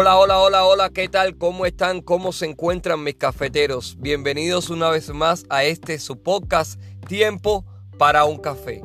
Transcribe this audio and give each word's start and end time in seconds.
Hola, 0.00 0.16
hola, 0.16 0.38
hola, 0.38 0.64
hola, 0.64 0.90
¿qué 0.90 1.08
tal? 1.08 1.36
¿Cómo 1.36 1.66
están? 1.66 2.02
¿Cómo 2.02 2.30
se 2.30 2.46
encuentran 2.46 3.02
mis 3.02 3.16
cafeteros? 3.16 3.96
Bienvenidos 3.98 4.70
una 4.70 4.90
vez 4.90 5.10
más 5.12 5.44
a 5.50 5.64
este 5.64 5.98
su 5.98 6.22
podcast 6.22 6.80
Tiempo 7.08 7.64
para 7.98 8.24
un 8.24 8.38
café. 8.38 8.80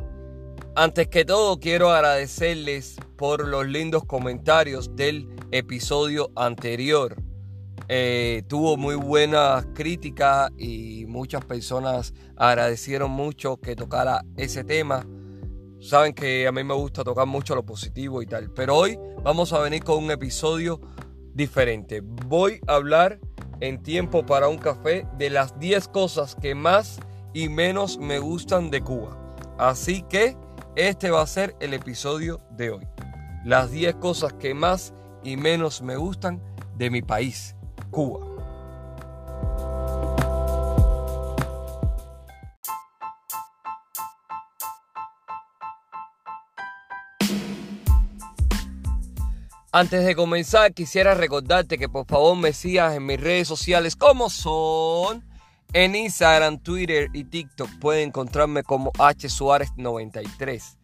Antes 0.75 1.09
que 1.09 1.23
todo 1.23 1.59
quiero 1.59 1.91
agradecerles 1.91 2.95
por 3.15 3.47
los 3.47 3.67
lindos 3.67 4.05
comentarios 4.05 4.95
del 4.95 5.29
episodio 5.51 6.31
anterior. 6.35 7.15
Eh, 7.89 8.41
tuvo 8.47 8.75
muy 8.75 8.95
buenas 8.95 9.67
críticas 9.75 10.49
y 10.57 11.05
muchas 11.05 11.45
personas 11.45 12.15
agradecieron 12.37 13.11
mucho 13.11 13.57
que 13.57 13.75
tocara 13.75 14.25
ese 14.35 14.63
tema. 14.63 15.05
Saben 15.79 16.13
que 16.13 16.47
a 16.47 16.51
mí 16.51 16.63
me 16.63 16.73
gusta 16.73 17.03
tocar 17.03 17.27
mucho 17.27 17.53
lo 17.53 17.63
positivo 17.63 18.23
y 18.23 18.25
tal. 18.25 18.49
Pero 18.49 18.77
hoy 18.77 18.97
vamos 19.21 19.53
a 19.53 19.59
venir 19.59 19.83
con 19.83 20.03
un 20.03 20.09
episodio 20.09 20.81
diferente. 21.33 22.01
Voy 22.01 22.59
a 22.67 22.75
hablar 22.75 23.19
en 23.59 23.81
tiempo 23.81 24.25
para 24.25 24.47
un 24.47 24.57
café 24.57 25.07
de 25.17 25.29
las 25.29 25.57
10 25.59 25.87
cosas 25.89 26.35
que 26.35 26.55
más 26.55 26.99
y 27.33 27.49
menos 27.49 27.97
me 27.97 28.19
gustan 28.19 28.69
de 28.69 28.81
Cuba. 28.81 29.35
Así 29.57 30.03
que 30.03 30.35
este 30.75 31.11
va 31.11 31.21
a 31.21 31.27
ser 31.27 31.55
el 31.59 31.73
episodio 31.73 32.41
de 32.51 32.71
hoy. 32.71 32.87
Las 33.45 33.71
10 33.71 33.95
cosas 33.95 34.33
que 34.33 34.53
más 34.53 34.93
y 35.23 35.37
menos 35.37 35.81
me 35.81 35.95
gustan 35.95 36.41
de 36.75 36.89
mi 36.89 37.01
país, 37.01 37.55
Cuba. 37.91 38.32
Antes 49.75 50.05
de 50.05 50.15
comenzar, 50.15 50.71
quisiera 50.71 51.15
recordarte 51.15 51.79
que 51.79 51.89
por 51.89 52.05
favor 52.05 52.37
me 52.37 52.53
sigas 52.53 52.95
en 52.95 53.07
mis 53.07 53.19
redes 53.19 53.47
sociales 53.47 53.95
como 53.95 54.29
son 54.29 55.23
en 55.73 55.95
Instagram, 55.95 56.59
Twitter 56.59 57.09
y 57.11 57.23
TikTok. 57.23 57.79
Pueden 57.79 58.09
encontrarme 58.09 58.61
como 58.61 58.91
H 58.99 59.27
Suárez 59.29 59.71
93. 59.75 60.77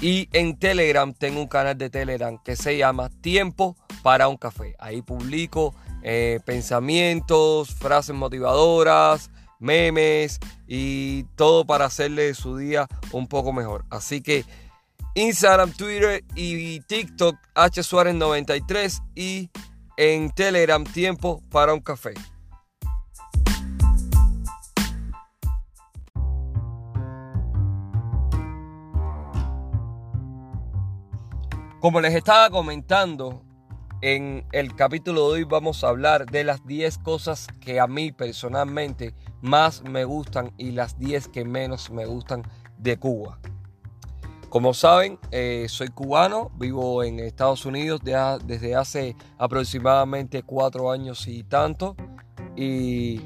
Y 0.00 0.30
en 0.32 0.58
Telegram 0.58 1.12
tengo 1.12 1.42
un 1.42 1.46
canal 1.46 1.76
de 1.76 1.90
Telegram 1.90 2.42
que 2.42 2.56
se 2.56 2.78
llama 2.78 3.10
Tiempo 3.20 3.76
para 4.02 4.28
un 4.28 4.38
café. 4.38 4.74
Ahí 4.78 5.02
publico 5.02 5.74
eh, 6.02 6.40
pensamientos, 6.46 7.74
frases 7.74 8.16
motivadoras, 8.16 9.30
memes 9.58 10.40
y 10.66 11.24
todo 11.36 11.66
para 11.66 11.84
hacerle 11.84 12.32
su 12.32 12.56
día 12.56 12.88
un 13.12 13.26
poco 13.26 13.52
mejor. 13.52 13.84
Así 13.90 14.22
que 14.22 14.46
Instagram, 15.16 15.72
Twitter 15.72 16.22
y 16.34 16.80
TikTok 16.80 17.38
H 17.54 17.82
Suárez 17.82 18.14
93 18.14 19.00
y 19.14 19.48
en 19.96 20.30
Telegram 20.30 20.84
Tiempo 20.84 21.40
para 21.50 21.72
un 21.72 21.80
café. 21.80 22.12
Como 31.80 32.02
les 32.02 32.14
estaba 32.14 32.50
comentando, 32.50 33.42
en 34.02 34.46
el 34.52 34.74
capítulo 34.74 35.28
de 35.28 35.32
hoy 35.36 35.44
vamos 35.44 35.82
a 35.82 35.88
hablar 35.88 36.26
de 36.26 36.44
las 36.44 36.66
10 36.66 36.98
cosas 36.98 37.46
que 37.60 37.80
a 37.80 37.86
mí 37.86 38.12
personalmente 38.12 39.14
más 39.40 39.82
me 39.82 40.04
gustan 40.04 40.52
y 40.58 40.72
las 40.72 40.98
10 40.98 41.28
que 41.28 41.46
menos 41.46 41.90
me 41.90 42.04
gustan 42.04 42.42
de 42.76 42.98
Cuba. 42.98 43.40
Como 44.56 44.72
saben, 44.72 45.18
eh, 45.32 45.66
soy 45.68 45.88
cubano, 45.88 46.50
vivo 46.56 47.04
en 47.04 47.20
Estados 47.20 47.66
Unidos 47.66 48.00
desde 48.02 48.74
hace 48.74 49.14
aproximadamente 49.36 50.42
cuatro 50.44 50.90
años 50.90 51.28
y 51.28 51.42
tanto 51.42 51.94
y 52.56 53.20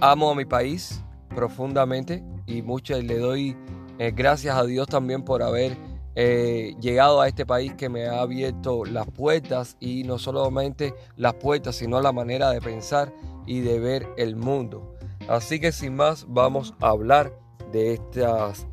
amo 0.00 0.30
a 0.30 0.36
mi 0.36 0.44
país 0.44 1.02
profundamente 1.34 2.22
y 2.46 2.62
mucho 2.62 2.96
le 3.02 3.18
doy 3.18 3.56
eh, 3.98 4.12
gracias 4.14 4.54
a 4.54 4.62
Dios 4.62 4.86
también 4.86 5.24
por 5.24 5.42
haber 5.42 5.76
eh, 6.14 6.76
llegado 6.80 7.20
a 7.20 7.26
este 7.26 7.44
país 7.44 7.74
que 7.74 7.88
me 7.88 8.06
ha 8.06 8.20
abierto 8.20 8.84
las 8.84 9.08
puertas 9.10 9.76
y 9.80 10.04
no 10.04 10.20
solamente 10.20 10.94
las 11.16 11.34
puertas 11.34 11.74
sino 11.74 12.00
la 12.00 12.12
manera 12.12 12.52
de 12.52 12.60
pensar 12.60 13.12
y 13.44 13.58
de 13.58 13.80
ver 13.80 14.08
el 14.16 14.36
mundo. 14.36 14.94
Así 15.28 15.58
que 15.58 15.72
sin 15.72 15.96
más 15.96 16.26
vamos 16.28 16.74
a 16.80 16.90
hablar 16.90 17.36
de 17.72 17.94
estas 17.94 18.68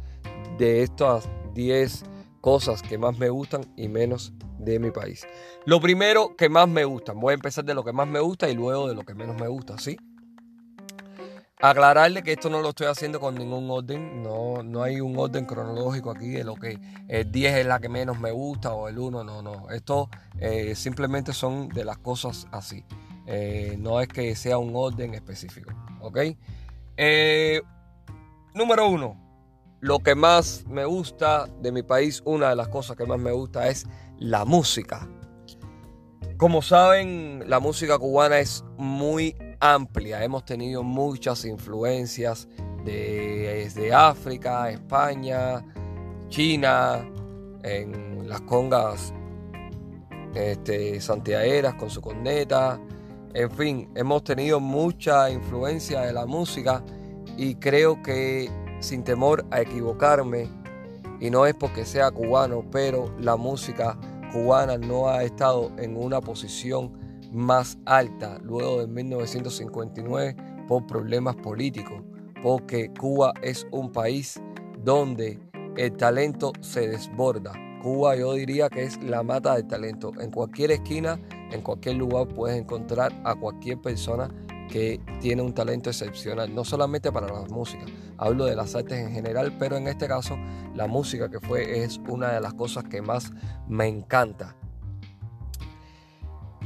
de 0.59 0.83
estas 0.83 1.27
10 1.57 2.05
cosas 2.39 2.83
que 2.83 2.99
más 2.99 3.17
me 3.17 3.29
gustan 3.29 3.65
y 3.75 3.87
menos 3.87 4.31
de 4.59 4.79
mi 4.79 4.91
país. 4.91 5.27
Lo 5.65 5.81
primero 5.81 6.35
que 6.37 6.49
más 6.49 6.69
me 6.69 6.85
gusta, 6.85 7.13
voy 7.13 7.31
a 7.31 7.33
empezar 7.33 7.65
de 7.65 7.73
lo 7.73 7.83
que 7.83 7.91
más 7.91 8.07
me 8.07 8.19
gusta 8.19 8.47
y 8.47 8.53
luego 8.53 8.87
de 8.87 8.93
lo 8.93 9.01
que 9.01 9.15
menos 9.15 9.35
me 9.41 9.47
gusta, 9.47 9.77
¿sí? 9.79 9.97
Aclararle 11.59 12.21
que 12.21 12.33
esto 12.33 12.51
no 12.51 12.61
lo 12.61 12.69
estoy 12.69 12.85
haciendo 12.85 13.19
con 13.19 13.33
ningún 13.33 13.69
orden, 13.71 14.21
no, 14.21 14.61
no 14.61 14.83
hay 14.83 15.01
un 15.01 15.17
orden 15.17 15.45
cronológico 15.45 16.11
aquí 16.11 16.29
de 16.29 16.43
lo 16.43 16.53
que 16.53 16.79
el 17.07 17.31
10 17.31 17.55
es 17.55 17.65
la 17.65 17.79
que 17.79 17.89
menos 17.89 18.19
me 18.19 18.29
gusta 18.29 18.73
o 18.73 18.87
el 18.87 18.99
1, 18.99 19.23
no, 19.23 19.41
no. 19.41 19.67
Esto 19.71 20.11
eh, 20.39 20.75
simplemente 20.75 21.33
son 21.33 21.69
de 21.69 21.83
las 21.83 21.97
cosas 21.97 22.47
así. 22.51 22.85
Eh, 23.25 23.75
no 23.79 23.99
es 23.99 24.07
que 24.07 24.35
sea 24.35 24.59
un 24.59 24.73
orden 24.75 25.15
específico, 25.15 25.71
¿ok? 26.01 26.19
Eh, 26.97 27.61
número 28.53 28.87
1 28.87 29.26
lo 29.79 29.99
que 29.99 30.15
más 30.15 30.65
me 30.67 30.85
gusta 30.85 31.47
de 31.61 31.71
mi 31.71 31.83
país, 31.83 32.21
una 32.25 32.49
de 32.49 32.55
las 32.55 32.67
cosas 32.69 32.97
que 32.97 33.05
más 33.05 33.19
me 33.19 33.31
gusta 33.31 33.67
es 33.67 33.85
la 34.17 34.45
música. 34.45 35.07
Como 36.37 36.61
saben, 36.61 37.43
la 37.47 37.59
música 37.59 37.97
cubana 37.97 38.39
es 38.39 38.63
muy 38.77 39.35
amplia. 39.59 40.23
Hemos 40.23 40.45
tenido 40.45 40.83
muchas 40.83 41.45
influencias 41.45 42.47
desde 42.85 43.93
África, 43.93 44.69
España, 44.69 45.65
China, 46.29 47.07
en 47.63 48.29
las 48.29 48.41
congas 48.41 49.13
este, 50.35 50.99
con 51.77 51.89
su 51.89 52.01
corneta. 52.01 52.79
En 53.33 53.51
fin, 53.51 53.89
hemos 53.95 54.23
tenido 54.23 54.59
mucha 54.59 55.29
influencia 55.29 56.01
de 56.01 56.13
la 56.13 56.25
música 56.25 56.83
y 57.35 57.55
creo 57.55 58.01
que 58.01 58.49
sin 58.79 59.03
temor 59.03 59.45
a 59.51 59.61
equivocarme, 59.61 60.49
y 61.19 61.29
no 61.29 61.45
es 61.45 61.55
porque 61.55 61.85
sea 61.85 62.11
cubano, 62.11 62.63
pero 62.71 63.11
la 63.19 63.35
música 63.35 63.97
cubana 64.31 64.77
no 64.77 65.09
ha 65.09 65.23
estado 65.23 65.71
en 65.77 65.97
una 65.97 66.21
posición 66.21 66.91
más 67.31 67.77
alta 67.85 68.39
luego 68.43 68.79
de 68.79 68.87
1959 68.87 70.35
por 70.67 70.85
problemas 70.85 71.35
políticos, 71.37 72.01
porque 72.43 72.91
Cuba 72.99 73.33
es 73.41 73.65
un 73.71 73.91
país 73.91 74.39
donde 74.83 75.39
el 75.75 75.95
talento 75.97 76.53
se 76.61 76.87
desborda. 76.87 77.53
Cuba 77.81 78.15
yo 78.15 78.33
diría 78.33 78.69
que 78.69 78.83
es 78.83 79.01
la 79.01 79.23
mata 79.23 79.55
del 79.55 79.67
talento. 79.67 80.11
En 80.19 80.31
cualquier 80.31 80.71
esquina, 80.71 81.19
en 81.51 81.61
cualquier 81.61 81.95
lugar 81.95 82.27
puedes 82.27 82.59
encontrar 82.59 83.13
a 83.23 83.35
cualquier 83.35 83.79
persona 83.81 84.29
que 84.67 85.01
tiene 85.21 85.41
un 85.41 85.53
talento 85.53 85.89
excepcional, 85.89 86.53
no 86.53 86.63
solamente 86.63 87.11
para 87.11 87.27
la 87.27 87.41
música, 87.47 87.85
hablo 88.17 88.45
de 88.45 88.55
las 88.55 88.75
artes 88.75 88.99
en 88.99 89.11
general, 89.11 89.55
pero 89.57 89.77
en 89.77 89.87
este 89.87 90.07
caso 90.07 90.37
la 90.75 90.87
música 90.87 91.29
que 91.29 91.39
fue 91.39 91.83
es 91.83 91.99
una 92.07 92.31
de 92.31 92.41
las 92.41 92.53
cosas 92.53 92.83
que 92.85 93.01
más 93.01 93.31
me 93.67 93.87
encanta. 93.87 94.55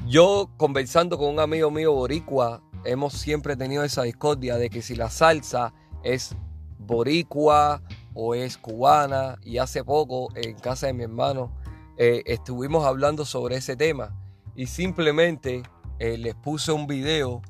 Yo 0.07 0.50
conversando 0.57 1.17
con 1.17 1.29
un 1.29 1.40
amigo 1.40 1.72
mío 1.72 1.94
boricua, 1.94 2.61
hemos 2.84 3.14
siempre 3.14 3.55
tenido 3.55 3.84
esa 3.84 4.03
discordia 4.03 4.58
de 4.58 4.70
que 4.70 4.81
si 4.81 4.96
la 4.96 5.09
salsa 5.09 5.73
es 6.03 6.35
boricua 6.79 7.81
o 8.14 8.35
es 8.35 8.58
cubana, 8.58 9.37
y 9.43 9.59
hace 9.59 9.84
poco 9.84 10.29
en 10.35 10.58
casa 10.58 10.87
de 10.87 10.93
mi 10.93 11.03
hermano 11.03 11.55
eh, 11.97 12.23
estuvimos 12.26 12.85
hablando 12.85 13.26
sobre 13.26 13.58
ese 13.58 13.76
tema 13.76 14.17
y 14.55 14.67
simplemente 14.67 15.64
eh, 15.99 16.17
les 16.17 16.35
puse 16.35 16.72
un 16.72 16.87
video 16.87 17.41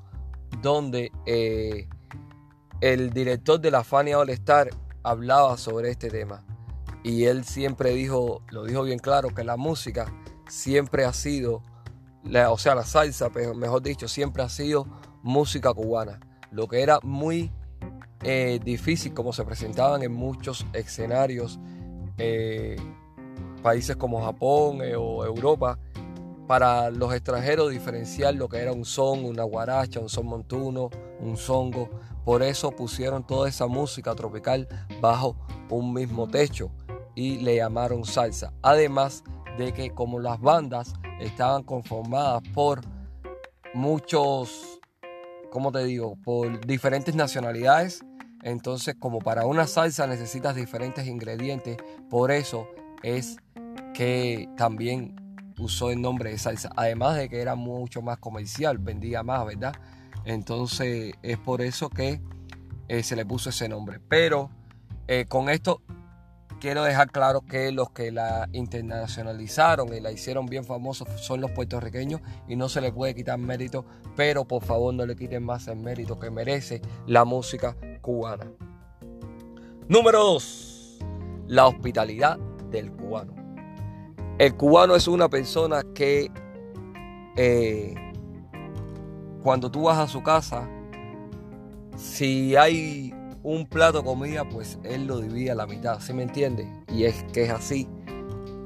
donde 0.61 1.11
eh, 1.25 1.87
el 2.81 3.11
director 3.11 3.59
de 3.59 3.71
la 3.71 3.83
Fania 3.83 4.17
All 4.19 4.29
Star 4.31 4.69
hablaba 5.03 5.57
sobre 5.57 5.91
este 5.91 6.09
tema. 6.09 6.43
Y 7.03 7.25
él 7.25 7.45
siempre 7.45 7.91
dijo, 7.91 8.43
lo 8.49 8.63
dijo 8.65 8.83
bien 8.83 8.99
claro, 8.99 9.29
que 9.29 9.43
la 9.43 9.57
música 9.57 10.13
siempre 10.47 11.05
ha 11.05 11.13
sido, 11.13 11.63
o 12.49 12.57
sea, 12.57 12.75
la 12.75 12.83
salsa, 12.83 13.29
mejor 13.55 13.81
dicho, 13.81 14.07
siempre 14.07 14.43
ha 14.43 14.49
sido 14.49 14.85
música 15.23 15.73
cubana. 15.73 16.19
Lo 16.51 16.67
que 16.67 16.81
era 16.81 16.99
muy 17.01 17.51
eh, 18.23 18.59
difícil, 18.63 19.13
como 19.13 19.33
se 19.33 19.43
presentaban 19.45 20.03
en 20.03 20.11
muchos 20.11 20.65
escenarios, 20.73 21.59
eh, 22.17 22.75
países 23.63 23.95
como 23.95 24.23
Japón 24.23 24.79
o 24.97 25.25
Europa, 25.25 25.79
para 26.51 26.89
los 26.91 27.13
extranjeros 27.13 27.71
diferenciar 27.71 28.35
lo 28.35 28.49
que 28.49 28.57
era 28.57 28.73
un 28.73 28.83
son, 28.83 29.23
una 29.23 29.43
guaracha, 29.43 30.01
un 30.01 30.09
son 30.09 30.25
montuno, 30.25 30.89
un 31.21 31.37
songo. 31.37 31.89
Por 32.25 32.43
eso 32.43 32.71
pusieron 32.71 33.25
toda 33.25 33.47
esa 33.47 33.67
música 33.67 34.13
tropical 34.15 34.67
bajo 34.99 35.37
un 35.69 35.93
mismo 35.93 36.27
techo 36.27 36.69
y 37.15 37.37
le 37.37 37.55
llamaron 37.55 38.03
salsa. 38.03 38.51
Además 38.63 39.23
de 39.57 39.71
que 39.71 39.91
como 39.91 40.19
las 40.19 40.41
bandas 40.41 40.91
estaban 41.21 41.63
conformadas 41.63 42.41
por 42.53 42.81
muchos, 43.73 44.81
¿cómo 45.51 45.71
te 45.71 45.85
digo? 45.85 46.17
Por 46.21 46.65
diferentes 46.67 47.15
nacionalidades. 47.15 48.03
Entonces, 48.43 48.95
como 48.99 49.19
para 49.19 49.45
una 49.45 49.67
salsa 49.67 50.05
necesitas 50.05 50.53
diferentes 50.57 51.07
ingredientes, 51.07 51.77
por 52.09 52.29
eso 52.29 52.67
es 53.03 53.37
que 53.93 54.49
también 54.57 55.20
usó 55.61 55.91
el 55.91 56.01
nombre 56.01 56.31
de 56.31 56.37
salsa. 56.37 56.69
Además 56.75 57.17
de 57.17 57.29
que 57.29 57.41
era 57.41 57.55
mucho 57.55 58.01
más 58.01 58.17
comercial, 58.17 58.77
vendía 58.77 59.23
más, 59.23 59.45
¿verdad? 59.45 59.73
Entonces, 60.25 61.13
es 61.21 61.37
por 61.37 61.61
eso 61.61 61.89
que 61.89 62.21
eh, 62.87 63.03
se 63.03 63.15
le 63.15 63.25
puso 63.25 63.49
ese 63.49 63.69
nombre. 63.69 63.99
Pero 64.07 64.49
eh, 65.07 65.25
con 65.27 65.49
esto 65.49 65.81
quiero 66.59 66.83
dejar 66.83 67.11
claro 67.11 67.41
que 67.41 67.71
los 67.71 67.89
que 67.91 68.11
la 68.11 68.47
internacionalizaron 68.53 69.93
y 69.93 69.99
la 69.99 70.11
hicieron 70.11 70.45
bien 70.45 70.63
famosa 70.63 71.05
son 71.17 71.41
los 71.41 71.51
puertorriqueños 71.51 72.21
y 72.47 72.55
no 72.55 72.69
se 72.69 72.81
le 72.81 72.91
puede 72.91 73.15
quitar 73.15 73.39
mérito, 73.39 73.85
pero 74.15 74.45
por 74.45 74.63
favor 74.63 74.93
no 74.93 75.05
le 75.05 75.15
quiten 75.15 75.43
más 75.43 75.67
el 75.67 75.77
mérito 75.77 76.19
que 76.19 76.29
merece 76.29 76.81
la 77.07 77.25
música 77.25 77.75
cubana. 78.01 78.45
Número 79.87 80.23
2. 80.23 80.99
La 81.47 81.67
hospitalidad 81.67 82.37
del 82.69 82.91
cubano. 82.91 83.40
El 84.41 84.55
cubano 84.55 84.95
es 84.95 85.07
una 85.07 85.29
persona 85.29 85.83
que 85.93 86.31
eh, 87.37 87.93
cuando 89.43 89.69
tú 89.69 89.83
vas 89.83 89.99
a 89.99 90.07
su 90.07 90.23
casa, 90.23 90.67
si 91.95 92.55
hay 92.55 93.13
un 93.43 93.67
plato 93.67 93.99
de 93.99 94.03
comida, 94.03 94.49
pues 94.49 94.79
él 94.83 95.05
lo 95.05 95.19
divide 95.19 95.51
a 95.51 95.55
la 95.55 95.67
mitad, 95.67 95.99
¿sí 95.99 96.13
me 96.13 96.23
entiende? 96.23 96.67
Y 96.91 97.03
es 97.03 97.23
que 97.31 97.43
es 97.43 97.51
así. 97.51 97.87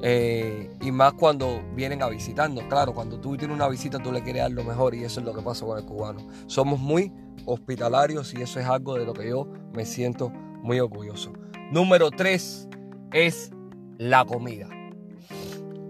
Eh, 0.02 0.74
y 0.80 0.94
más 0.94 1.12
cuando 1.12 1.62
vienen 1.76 2.02
a 2.02 2.08
visitarnos, 2.08 2.64
claro, 2.70 2.94
cuando 2.94 3.20
tú 3.20 3.36
tienes 3.36 3.54
una 3.54 3.68
visita 3.68 4.00
tú 4.00 4.14
le 4.14 4.24
quieres 4.24 4.44
dar 4.44 4.52
lo 4.54 4.64
mejor 4.64 4.96
y 4.96 5.04
eso 5.04 5.20
es 5.20 5.26
lo 5.26 5.34
que 5.34 5.42
pasa 5.42 5.66
con 5.66 5.78
el 5.78 5.84
cubano. 5.84 6.26
Somos 6.48 6.80
muy 6.80 7.12
hospitalarios 7.46 8.34
y 8.34 8.42
eso 8.42 8.62
es 8.62 8.66
algo 8.66 8.96
de 8.96 9.04
lo 9.04 9.12
que 9.12 9.28
yo 9.28 9.46
me 9.74 9.86
siento 9.86 10.30
muy 10.30 10.80
orgulloso. 10.80 11.34
Número 11.70 12.12
tres 12.12 12.70
es 13.12 13.52
la 13.98 14.24
comida. 14.24 14.70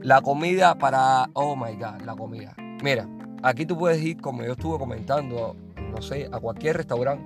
La 0.06 0.22
comida 0.22 0.75
para, 0.75 1.31
oh 1.34 1.56
my 1.56 1.74
god, 1.78 2.02
la 2.06 2.16
comida. 2.16 2.54
Mira, 2.84 3.10
aquí 3.42 3.66
tú 3.66 3.75
puedes 3.75 4.00
ir, 4.04 4.22
como 4.22 4.44
yo 4.44 4.52
estuve 4.52 4.78
comentando, 4.78 5.56
no 5.78 6.00
sé, 6.00 6.30
a 6.31 6.40
cualquier 6.40 6.78
restaurante 6.78 7.25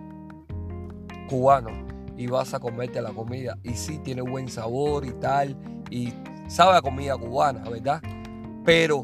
cubano 1.28 1.72
y 2.16 2.28
vas 2.28 2.54
a 2.54 2.60
comerte 2.62 3.02
la 3.02 3.12
comida. 3.12 3.58
Y 3.64 3.74
sí, 3.74 4.00
tiene 4.00 4.22
buen 4.22 4.48
sabor 4.48 5.06
y 5.06 5.12
tal, 5.12 5.58
y 5.92 6.14
sabe 6.48 6.78
a 6.78 6.82
comida 6.82 7.18
cubana, 7.18 7.70
¿verdad? 7.70 8.02
Pero, 8.64 9.04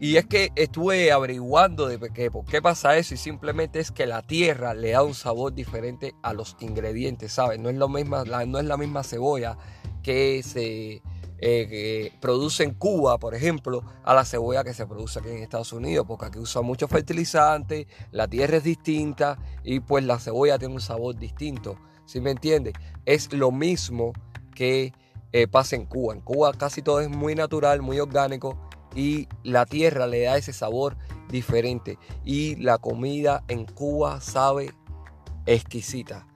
y 0.00 0.16
es 0.16 0.26
que 0.26 0.50
estuve 0.56 1.12
averiguando 1.12 1.86
de 1.86 2.00
qué, 2.12 2.28
por 2.32 2.44
qué 2.44 2.60
pasa 2.60 2.96
eso, 2.96 3.14
y 3.14 3.18
simplemente 3.18 3.78
es 3.78 3.92
que 3.92 4.06
la 4.06 4.22
tierra 4.22 4.74
le 4.74 4.90
da 4.90 5.04
un 5.04 5.14
sabor 5.14 5.54
diferente 5.54 6.16
a 6.24 6.32
los 6.32 6.56
ingredientes, 6.58 7.30
¿sabes? 7.30 7.60
No 7.60 7.68
es, 7.68 7.76
lo 7.76 7.88
misma, 7.88 8.24
no 8.24 8.58
es 8.58 8.64
la 8.64 8.76
misma 8.76 9.04
cebolla 9.04 9.56
que 10.02 10.42
se 10.42 11.02
eh, 11.38 12.12
produce 12.20 12.64
en 12.64 12.74
Cuba, 12.74 13.18
por 13.18 13.34
ejemplo, 13.34 13.82
a 14.04 14.14
la 14.14 14.24
cebolla 14.24 14.64
que 14.64 14.74
se 14.74 14.86
produce 14.86 15.18
aquí 15.18 15.28
en 15.28 15.38
Estados 15.38 15.72
Unidos, 15.72 16.06
porque 16.08 16.26
aquí 16.26 16.38
usa 16.38 16.62
mucho 16.62 16.88
fertilizante, 16.88 17.86
la 18.10 18.26
tierra 18.28 18.58
es 18.58 18.64
distinta 18.64 19.38
y 19.62 19.80
pues 19.80 20.04
la 20.04 20.18
cebolla 20.18 20.58
tiene 20.58 20.74
un 20.74 20.80
sabor 20.80 21.16
distinto. 21.16 21.78
¿Sí 22.06 22.20
me 22.20 22.30
entiende? 22.30 22.72
Es 23.04 23.32
lo 23.32 23.50
mismo 23.50 24.12
que 24.54 24.92
eh, 25.32 25.48
pasa 25.48 25.76
en 25.76 25.86
Cuba. 25.86 26.14
En 26.14 26.20
Cuba 26.20 26.52
casi 26.52 26.82
todo 26.82 27.00
es 27.00 27.08
muy 27.08 27.34
natural, 27.34 27.82
muy 27.82 28.00
orgánico 28.00 28.56
y 28.94 29.28
la 29.42 29.66
tierra 29.66 30.06
le 30.06 30.22
da 30.22 30.36
ese 30.36 30.52
sabor 30.52 30.96
diferente. 31.28 31.98
Y 32.24 32.56
la 32.56 32.78
comida 32.78 33.44
en 33.48 33.66
Cuba 33.66 34.20
sabe 34.20 34.72
exquisita. 35.44 36.26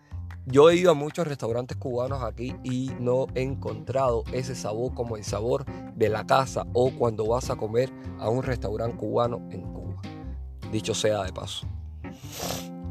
Yo 0.51 0.69
he 0.69 0.75
ido 0.75 0.91
a 0.91 0.95
muchos 0.95 1.29
restaurantes 1.29 1.77
cubanos 1.77 2.25
aquí 2.25 2.57
y 2.65 2.91
no 2.99 3.29
he 3.37 3.43
encontrado 3.43 4.25
ese 4.33 4.57
sabor 4.57 4.93
como 4.95 5.17
el 5.17 5.23
sabor 5.23 5.65
de 5.95 6.09
la 6.09 6.27
casa 6.27 6.67
o 6.73 6.91
cuando 6.91 7.25
vas 7.29 7.51
a 7.51 7.57
comer 7.57 7.89
a 8.19 8.29
un 8.29 8.43
restaurante 8.43 8.97
cubano 8.97 9.47
en 9.53 9.63
Cuba. 9.63 10.03
Dicho 10.73 10.93
sea 10.93 11.23
de 11.23 11.33
paso. 11.33 11.69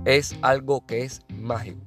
Es 0.05 0.37
algo 0.41 0.85
que 0.85 1.03
es 1.03 1.19
mágico. 1.27 1.81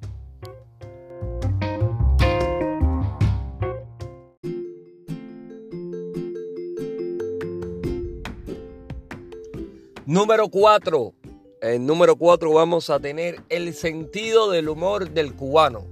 Número 10.04 10.48
4. 10.48 11.14
En 11.62 11.86
número 11.86 12.16
4 12.16 12.52
vamos 12.52 12.90
a 12.90 12.98
tener 12.98 13.40
el 13.48 13.72
sentido 13.72 14.50
del 14.50 14.68
humor 14.68 15.10
del 15.10 15.32
cubano, 15.32 15.84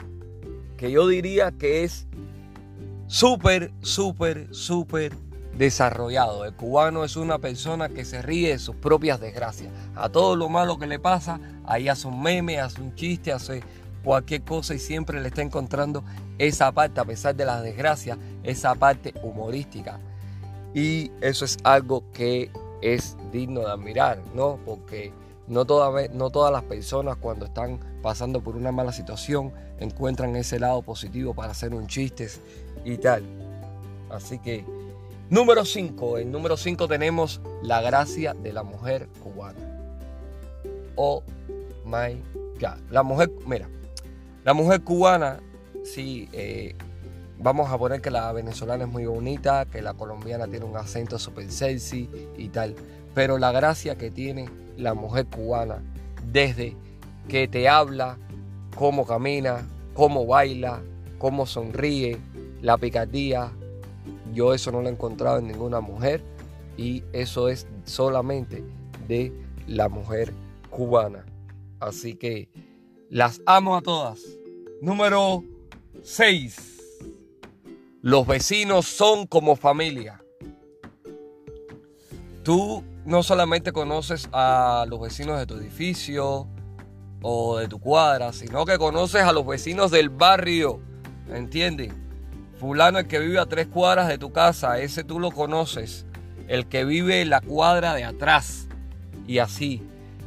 que 0.77 0.91
yo 0.91 1.07
diría 1.07 1.53
que 1.53 1.85
es 1.85 2.09
súper, 3.07 3.71
súper, 3.81 4.53
súper 4.53 5.13
desarrollado. 5.57 6.45
El 6.45 6.55
cubano 6.55 7.05
es 7.05 7.15
una 7.15 7.39
persona 7.39 7.89
que 7.89 8.05
se 8.05 8.21
ríe 8.21 8.49
de 8.49 8.59
sus 8.59 8.75
propias 8.75 9.21
desgracias. 9.21 9.73
A 9.95 10.09
todo 10.09 10.35
lo 10.35 10.49
malo 10.49 10.77
que 10.77 10.89
le 10.89 10.99
pasa, 10.99 11.39
ahí 11.65 11.89
hace 11.89 12.09
un 12.09 12.21
meme, 12.21 12.59
hace 12.59 12.83
un 12.83 12.97
chiste, 12.97 13.31
hace 13.31 13.63
cualquier 14.03 14.43
cosa 14.43 14.75
y 14.75 14.81
siempre 14.81 15.21
le 15.21 15.29
está 15.29 15.43
encontrando 15.43 16.03
esa 16.39 16.73
parte, 16.73 16.99
a 16.99 17.05
pesar 17.05 17.37
de 17.37 17.45
las 17.45 17.63
desgracias, 17.63 18.19
esa 18.43 18.75
parte 18.75 19.15
humorística. 19.23 20.01
Y 20.75 21.13
eso 21.21 21.45
es 21.45 21.59
algo 21.63 22.03
que 22.13 22.51
es 22.83 23.17
digno 23.31 23.61
de 23.61 23.71
admirar, 23.71 24.21
¿no? 24.35 24.59
Porque 24.67 25.13
no, 25.51 25.65
no 25.65 26.31
todas 26.31 26.53
las 26.53 26.63
personas 26.63 27.17
cuando 27.17 27.47
están 27.47 27.81
pasando 28.03 28.41
por 28.41 28.55
una 28.55 28.71
mala 28.71 28.93
situación 28.93 29.53
encuentran 29.81 30.37
ese 30.37 30.61
lado 30.61 30.81
positivo 30.81 31.35
para 31.35 31.51
hacer 31.51 31.75
un 31.75 31.89
chiste 31.89 32.29
y 32.85 32.97
tal. 32.99 33.25
Así 34.11 34.39
que, 34.39 34.65
número 35.29 35.65
5. 35.65 36.19
En 36.19 36.31
número 36.31 36.57
5 36.57 36.87
tenemos 36.87 37.41
la 37.63 37.81
gracia 37.81 38.33
de 38.35 38.53
la 38.53 38.63
mujer 38.63 39.09
cubana. 39.23 39.59
Oh 40.95 41.25
my 41.85 42.23
God. 42.61 42.79
La 42.91 43.03
mujer, 43.03 43.33
mira, 43.45 43.69
la 44.45 44.55
mujer 44.55 44.83
cubana, 44.83 45.41
sí, 45.83 46.29
eh, 46.33 46.77
vamos 47.41 47.73
a 47.73 47.77
poner 47.77 48.01
que 48.01 48.13
la 48.13 48.31
venezolana 48.33 48.85
es 48.85 48.91
muy 48.91 49.07
bonita, 49.07 49.67
que 49.67 49.83
la 49.83 49.95
colombiana 49.95 50.47
tiene 50.47 50.65
un 50.65 50.77
acento 50.77 51.19
súper 51.19 51.51
sexy 51.51 52.09
y 52.37 52.49
tal. 52.51 52.77
Pero 53.21 53.37
la 53.37 53.53
gracia 53.53 53.99
que 53.99 54.11
tiene 54.11 54.49
la 54.79 54.95
mujer 54.95 55.27
cubana 55.27 55.83
desde 56.33 56.75
que 57.29 57.49
te 57.49 57.69
habla, 57.69 58.17
cómo 58.75 59.05
camina, 59.05 59.69
cómo 59.93 60.25
baila, 60.25 60.81
cómo 61.19 61.45
sonríe, 61.45 62.17
la 62.63 62.79
picardía. 62.79 63.53
Yo 64.33 64.55
eso 64.55 64.73
no 64.73 64.81
lo 64.81 64.89
he 64.89 64.93
encontrado 64.93 65.39
en 65.39 65.49
ninguna 65.49 65.81
mujer 65.81 66.23
y 66.79 67.05
eso 67.13 67.51
es 67.51 67.67
solamente 67.85 68.65
de 69.07 69.35
la 69.67 69.91
mujer 69.91 70.33
cubana. 70.71 71.27
Así 71.79 72.15
que 72.15 72.49
las 73.11 73.43
amo 73.45 73.77
a 73.77 73.83
todas. 73.83 74.23
Número 74.81 75.45
6. 76.03 76.81
Los 78.01 78.27
vecinos 78.27 78.87
son 78.87 79.27
como 79.27 79.57
familia. 79.57 80.25
Tú 82.43 82.83
no 83.05 83.23
solamente 83.23 83.73
conoces 83.73 84.29
a 84.33 84.85
los 84.89 85.01
vecinos 85.01 85.39
de 85.39 85.47
tu 85.47 85.55
edificio 85.55 86.47
o 87.23 87.59
de 87.59 87.69
tu 87.69 87.79
cuadra, 87.79 88.33
sino 88.33 88.65
que 88.65 88.79
conoces 88.79 89.23
a 89.23 89.33
los 89.33 89.47
vecinos 89.47 89.91
del 89.91 90.11
barrio, 90.11 90.81
¿entiendes? 91.29 91.93
Fulano 92.59 92.99
el 92.99 93.07
que 93.07 93.19
vive 93.19 93.39
a 93.39 93.47
tres 93.47 93.67
cuadras 93.67 94.09
de 94.09 94.19
tu 94.19 94.33
casa, 94.33 94.79
ese 94.81 95.05
tú 95.05 95.19
lo 95.19 95.31
conoces. 95.31 96.07
El 96.47 96.67
que 96.67 96.85
vive 96.85 97.23
en 97.23 97.31
la 97.31 97.41
cuadra 97.41 97.95
de 97.95 98.05
atrás 98.05 98.67
y 99.27 99.39
así. 99.39 99.83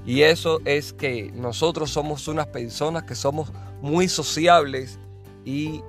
Y 0.06 0.22
eso 0.22 0.60
es 0.65 0.94
que 0.94 1.32
nosotros 1.34 1.92
somos 1.92 2.27
unas 2.27 2.48
personas 2.48 3.03
que 3.03 3.15
somos 3.15 3.51
muy 3.82 4.08
sociables 4.08 5.00
y, 5.46 5.82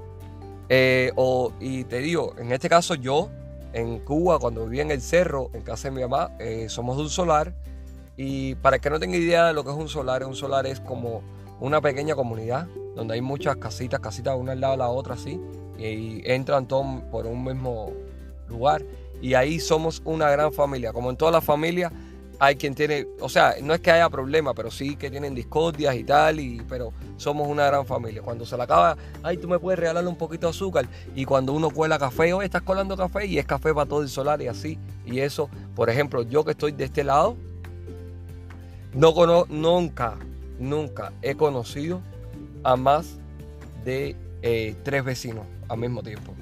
eh, 0.69 1.13
y 1.61 1.85
te 1.85 1.99
digo, 1.99 2.35
en 2.39 2.53
este 2.53 2.69
caso 2.69 2.95
yo 2.95 3.31
en 3.75 3.99
Cuba, 3.99 4.39
cuando 4.39 4.65
vivía 4.65 4.83
en 4.83 4.91
el 4.91 5.03
cerro, 5.03 5.51
en 5.53 5.63
casa 5.63 5.89
de 5.89 5.95
mi 5.97 6.01
mamá, 6.01 6.31
eh, 6.39 6.69
somos 6.69 6.97
un 6.97 7.11
solar. 7.11 7.53
Y 8.17 8.55
para 8.57 8.79
que 8.79 8.89
no 8.89 9.01
tenga 9.01 9.17
idea 9.17 9.49
de 9.49 9.53
lo 9.53 9.65
que 9.65 9.71
es 9.71 9.77
un 9.77 9.89
solar, 9.89 10.25
un 10.25 10.37
solar 10.37 10.67
es 10.67 10.81
como 10.81 11.23
una 11.61 11.81
pequeña 11.81 12.15
comunidad 12.15 12.69
donde 12.95 13.15
hay 13.15 13.21
muchas 13.21 13.57
casitas, 13.57 13.99
casitas 13.99 14.37
una 14.39 14.53
al 14.53 14.61
lado 14.61 14.75
de 14.75 14.79
la 14.79 14.89
otra 14.89 15.15
así, 15.15 15.41
y 15.77 16.23
entran 16.25 16.69
todos 16.69 17.03
por 17.11 17.27
un 17.27 17.43
mismo 17.43 17.93
lugar. 18.49 18.85
Y 19.21 19.35
ahí 19.35 19.59
somos 19.59 20.01
una 20.05 20.31
gran 20.31 20.53
familia. 20.53 20.93
Como 20.93 21.11
en 21.11 21.17
toda 21.17 21.33
la 21.33 21.41
familia, 21.41 21.91
hay 22.39 22.57
quien 22.57 22.75
tiene, 22.75 23.07
o 23.21 23.29
sea, 23.29 23.55
no 23.63 23.75
es 23.75 23.81
que 23.81 23.91
haya 23.91 24.09
problema, 24.09 24.55
pero 24.55 24.71
sí 24.71 24.97
que 24.97 25.11
tienen 25.11 25.35
discordias 25.35 25.95
y 25.97 26.05
tal, 26.05 26.41
y, 26.41 26.63
pero 26.69 26.93
somos 27.17 27.49
una 27.49 27.67
gran 27.67 27.87
familia. 27.87 28.23
Cuando 28.23 28.45
se 28.45 28.57
le 28.57 28.63
acaba, 28.63 28.97
ay, 29.23 29.37
tú 29.37 29.49
me 29.49 29.59
puedes 29.59 29.79
regalarle 29.79 30.09
un 30.09 30.17
poquito 30.17 30.47
de 30.47 30.51
azúcar, 30.51 30.87
y 31.15 31.25
cuando 31.25 31.53
uno 31.53 31.71
cuela 31.71 31.99
café, 31.99 32.33
oye, 32.33 32.47
estás 32.47 32.63
colando 32.63 32.97
café, 32.97 33.27
y 33.27 33.39
es 33.39 33.47
café 33.47 33.73
para 33.73 33.89
todo 33.89 34.03
el 34.03 34.09
solar 34.09 34.41
y 34.43 34.49
así. 34.49 34.79
Y 35.07 35.21
eso, 35.21 35.49
por 35.75 35.91
ejemplo, 35.91 36.23
yo 36.23 36.45
que 36.45 36.53
estoy 36.53 36.73
de 36.73 36.85
este 36.85 37.05
lado, 37.05 37.37
no 38.93 39.15
conozco, 39.15 39.53
nunca, 39.53 40.17
nunca 40.59 41.13
he 41.23 41.35
conocido 41.35 42.01
a 42.63 42.77
más 42.77 43.19
de 43.85 44.17
eh, 44.43 44.75
tres 44.83 45.05
vecinos 45.05 45.45
al 45.69 45.79
mismo 45.79 46.03
tiempo. 46.03 46.35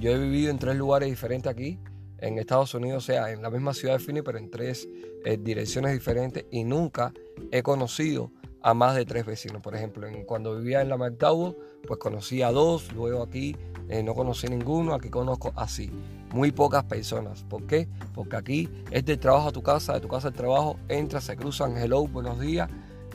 Yo 0.00 0.12
he 0.12 0.18
vivido 0.18 0.50
en 0.50 0.58
tres 0.58 0.76
lugares 0.76 1.08
diferentes 1.08 1.50
aquí 1.50 1.78
en 2.20 2.38
Estados 2.38 2.74
Unidos, 2.74 3.04
o 3.04 3.06
sea, 3.06 3.30
en 3.30 3.42
la 3.42 3.50
misma 3.50 3.74
ciudad 3.74 3.94
de 3.94 4.00
Phoenix, 4.00 4.24
pero 4.24 4.38
en 4.38 4.50
tres 4.50 4.88
eh, 5.24 5.38
direcciones 5.40 5.92
diferentes 5.92 6.46
y 6.50 6.64
nunca 6.64 7.12
he 7.50 7.62
conocido 7.62 8.30
a 8.62 8.74
más 8.74 8.96
de 8.96 9.04
tres 9.04 9.24
vecinos. 9.24 9.62
Por 9.62 9.74
ejemplo, 9.74 10.06
cuando 10.26 10.56
vivía 10.56 10.80
en 10.80 10.88
la 10.88 10.96
McDowell, 10.96 11.56
pues 11.86 11.98
conocí 11.98 12.42
a 12.42 12.50
dos, 12.50 12.92
luego 12.92 13.22
aquí 13.22 13.56
eh, 13.88 14.02
no 14.02 14.14
conocí 14.14 14.48
ninguno, 14.48 14.94
aquí 14.94 15.08
conozco 15.08 15.52
así, 15.56 15.90
muy 16.32 16.52
pocas 16.52 16.84
personas. 16.84 17.44
¿Por 17.44 17.66
qué? 17.66 17.88
Porque 18.14 18.36
aquí 18.36 18.68
es 18.90 19.04
de 19.04 19.16
trabajo 19.16 19.48
a 19.48 19.52
tu 19.52 19.62
casa, 19.62 19.94
de 19.94 20.00
tu 20.00 20.08
casa 20.08 20.28
al 20.28 20.34
trabajo, 20.34 20.76
entras, 20.88 21.24
se 21.24 21.36
cruzan, 21.36 21.76
hello, 21.76 22.06
buenos 22.06 22.40
días, 22.40 22.68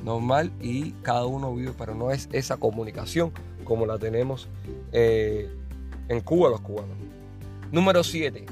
normal, 0.03 0.51
y 0.61 0.91
cada 1.01 1.25
uno 1.25 1.53
vive, 1.53 1.73
pero 1.77 1.93
no 1.93 2.11
es 2.11 2.29
esa 2.31 2.57
comunicación 2.57 3.31
como 3.63 3.85
la 3.85 3.97
tenemos 3.97 4.49
eh, 4.91 5.49
en 6.07 6.21
Cuba 6.21 6.49
los 6.49 6.61
cubanos. 6.61 6.97
Número 7.71 8.03
7 8.03 8.45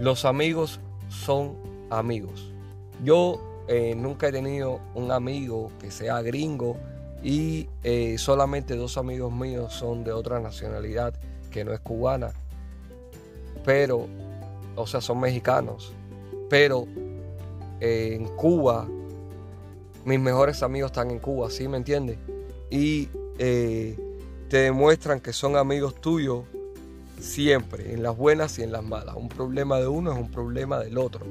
los 0.00 0.24
amigos 0.24 0.80
son 1.08 1.56
amigos. 1.90 2.52
Yo 3.04 3.40
eh, 3.68 3.94
nunca 3.96 4.28
he 4.28 4.32
tenido 4.32 4.80
un 4.94 5.12
amigo 5.12 5.70
que 5.80 5.90
sea 5.90 6.20
gringo 6.22 6.76
y 7.22 7.68
eh, 7.84 8.16
solamente 8.18 8.74
dos 8.74 8.98
amigos 8.98 9.32
míos 9.32 9.72
son 9.72 10.02
de 10.04 10.12
otra 10.12 10.40
nacionalidad 10.40 11.14
que 11.50 11.64
no 11.64 11.72
es 11.72 11.80
cubana, 11.80 12.32
pero, 13.64 14.06
o 14.74 14.86
sea, 14.86 15.00
son 15.00 15.20
mexicanos. 15.20 15.92
Pero 16.48 16.86
eh, 17.80 18.16
en 18.18 18.26
Cuba, 18.36 18.88
mis 20.04 20.18
mejores 20.18 20.62
amigos 20.62 20.90
están 20.90 21.10
en 21.10 21.18
Cuba, 21.18 21.50
¿sí 21.50 21.68
me 21.68 21.76
entiendes? 21.76 22.18
Y 22.70 23.08
te 23.36 24.56
demuestran 24.56 25.20
que 25.20 25.32
son 25.32 25.56
amigos 25.56 25.96
tuyos 26.00 26.44
siempre, 27.22 27.92
en 27.92 28.02
las 28.02 28.16
buenas 28.16 28.58
y 28.58 28.62
en 28.62 28.72
las 28.72 28.82
malas. 28.82 29.14
Un 29.16 29.28
problema 29.28 29.78
de 29.78 29.86
uno 29.86 30.12
es 30.12 30.18
un 30.18 30.30
problema 30.30 30.78
del 30.80 30.98
otro. 30.98 31.24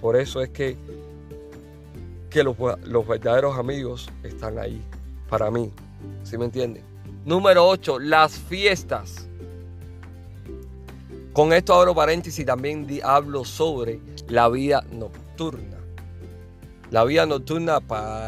Por 0.00 0.16
eso 0.16 0.40
es 0.40 0.50
que, 0.50 0.76
que 2.30 2.42
los, 2.44 2.56
verdaderos 3.06 3.58
amigos 3.58 4.08
están 4.22 4.58
ahí, 4.58 4.80
para 5.28 5.50
mí. 5.50 5.72
¿Sí 6.22 6.38
me 6.38 6.46
entienden? 6.46 6.84
Número 7.24 7.66
8, 7.66 7.98
las 7.98 8.38
fiestas. 8.38 9.28
Con 11.32 11.52
esto 11.52 11.74
abro 11.74 11.94
paréntesis 11.94 12.40
y 12.40 12.44
también 12.44 12.86
hablo 13.02 13.44
sobre 13.44 14.00
la 14.28 14.48
vida 14.48 14.84
nocturna. 14.92 15.76
La 16.90 17.04
vida 17.04 17.26
nocturna 17.26 17.80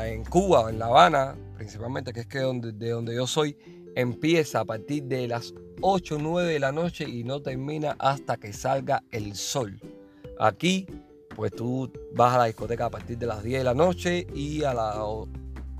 en 0.06 0.24
Cuba, 0.24 0.68
en 0.68 0.78
La 0.78 0.86
Habana, 0.86 1.34
principalmente, 1.56 2.12
que 2.12 2.20
es 2.20 2.26
que 2.26 2.40
donde, 2.40 2.72
de 2.72 2.90
donde 2.90 3.14
yo 3.14 3.26
soy, 3.26 3.56
empieza 3.94 4.60
a 4.60 4.64
partir 4.64 5.04
de 5.04 5.26
las 5.26 5.54
8 5.80 6.16
o 6.16 6.18
9 6.18 6.52
de 6.52 6.58
la 6.58 6.72
noche 6.72 7.08
y 7.08 7.24
no 7.24 7.40
termina 7.40 7.96
hasta 7.98 8.36
que 8.36 8.52
salga 8.52 9.02
el 9.10 9.34
sol. 9.34 9.80
Aquí, 10.38 10.86
pues 11.36 11.52
tú 11.52 11.90
vas 12.14 12.34
a 12.34 12.38
la 12.38 12.44
discoteca 12.46 12.86
a 12.86 12.90
partir 12.90 13.18
de 13.18 13.26
las 13.26 13.42
10 13.42 13.60
de 13.60 13.64
la 13.64 13.74
noche 13.74 14.26
y 14.34 14.64
a 14.64 14.74
las 14.74 14.96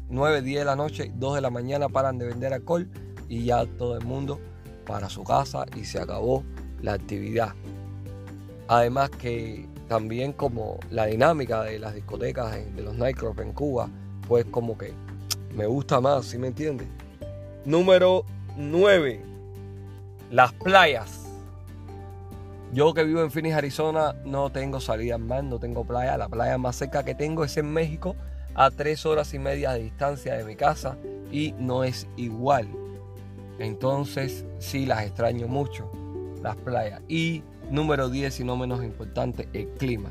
9, 0.09 0.43
10 0.43 0.59
de 0.61 0.65
la 0.65 0.77
noche, 0.77 1.13
2 1.15 1.35
de 1.37 1.41
la 1.41 1.51
mañana 1.51 1.89
paran 1.89 2.19
de 2.19 2.27
vender 2.27 2.53
alcohol 2.53 2.89
y 3.29 3.45
ya 3.45 3.67
todo 3.67 3.97
el 3.97 4.05
mundo 4.05 4.41
para 4.87 5.09
su 5.09 5.23
casa 5.23 5.67
y 5.77 5.85
se 5.85 5.99
acabó 5.99 6.45
la 6.83 6.95
actividad. 6.95 7.55
Además 8.69 9.11
que 9.11 9.69
también 9.89 10.33
como 10.33 10.79
la 10.91 11.07
dinámica 11.07 11.63
de 11.63 11.79
las 11.79 11.95
discotecas, 11.95 12.55
de 12.75 12.83
los 12.83 12.95
nightclubs 12.97 13.41
en 13.41 13.53
Cuba, 13.53 13.89
pues 14.29 14.45
como 14.47 14.79
que 14.79 14.93
me 15.55 15.67
gusta 15.67 16.01
más, 16.01 16.27
¿sí 16.27 16.39
me 16.39 16.49
entiendes? 16.49 16.87
Número 17.65 18.25
9. 18.57 19.30
Las 20.31 20.53
playas. 20.53 21.27
Yo 22.73 22.95
que 22.95 23.03
vivo 23.03 23.21
en 23.21 23.33
Phoenix, 23.33 23.57
Arizona, 23.57 24.15
no 24.25 24.51
tengo 24.51 24.79
salida 24.79 25.17
en 25.17 25.27
mar, 25.27 25.43
no 25.43 25.59
tengo 25.59 25.85
playa. 25.85 26.17
La 26.17 26.29
playa 26.29 26.57
más 26.57 26.77
cerca 26.77 27.05
que 27.05 27.17
tengo 27.17 27.43
es 27.45 27.57
en 27.57 27.73
México, 27.73 28.15
a 28.55 28.71
tres 28.71 29.05
horas 29.07 29.35
y 29.35 29.41
media 29.41 29.73
de 29.73 29.83
distancia 29.83 30.35
de 30.37 30.45
mi 30.45 30.55
casa 30.55 30.97
y 31.33 31.53
no 31.59 31.83
es 31.83 32.07
igual. 32.17 32.69
Entonces, 33.59 34.45
sí, 34.61 34.87
las 34.87 35.03
extraño 35.03 35.49
mucho, 35.49 35.91
las 36.45 36.55
playas. 36.55 37.03
Y 37.09 37.43
número 37.69 38.09
10, 38.09 38.39
y 38.39 38.45
no 38.45 38.57
menos 38.57 38.85
importante, 38.85 39.49
el 39.53 39.67
clima. 39.71 40.11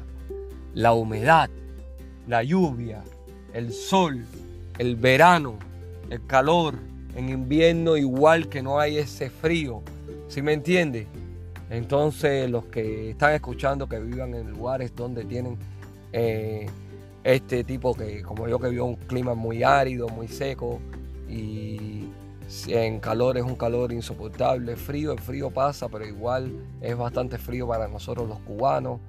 La 0.74 0.92
humedad, 0.92 1.50
la 2.28 2.44
lluvia, 2.44 3.06
el 3.54 3.72
sol, 3.72 4.26
el 4.80 4.98
verano, 4.98 5.58
el 6.10 6.26
calor, 6.26 6.76
en 7.16 7.30
invierno 7.30 7.96
igual 7.96 8.50
que 8.50 8.62
no 8.62 8.82
hay 8.82 8.98
ese 8.98 9.30
frío. 9.30 9.82
¿Sí 10.30 10.44
me 10.44 10.54
entiende? 10.54 11.08
Entonces 11.72 12.50
los 12.50 12.66
que 12.66 13.10
están 13.10 13.34
escuchando 13.34 13.90
que 13.90 14.00
vivan 14.00 14.36
en 14.36 14.52
lugares 14.52 14.96
donde 14.96 15.26
tienen 15.26 15.58
eh, 16.14 16.68
este 17.24 17.64
tipo 17.64 17.96
que 17.96 18.22
como 18.22 18.48
yo 18.48 18.60
que 18.60 18.70
vivo 18.70 18.86
un 18.86 18.96
clima 18.96 19.34
muy 19.34 19.64
árido, 19.64 20.08
muy 20.08 20.28
seco 20.28 20.80
y 21.28 22.10
en 22.68 23.00
calor 23.00 23.40
es 23.40 23.44
un 23.44 23.56
calor 23.56 23.92
insoportable, 23.92 24.76
frío, 24.76 25.12
el 25.14 25.20
frío 25.20 25.50
pasa, 25.50 25.90
pero 25.90 26.06
igual 26.06 26.52
es 26.80 26.96
bastante 26.96 27.40
frío 27.40 27.68
para 27.68 27.88
nosotros 27.88 28.30
los 28.30 28.40
cubanos. 28.42 29.00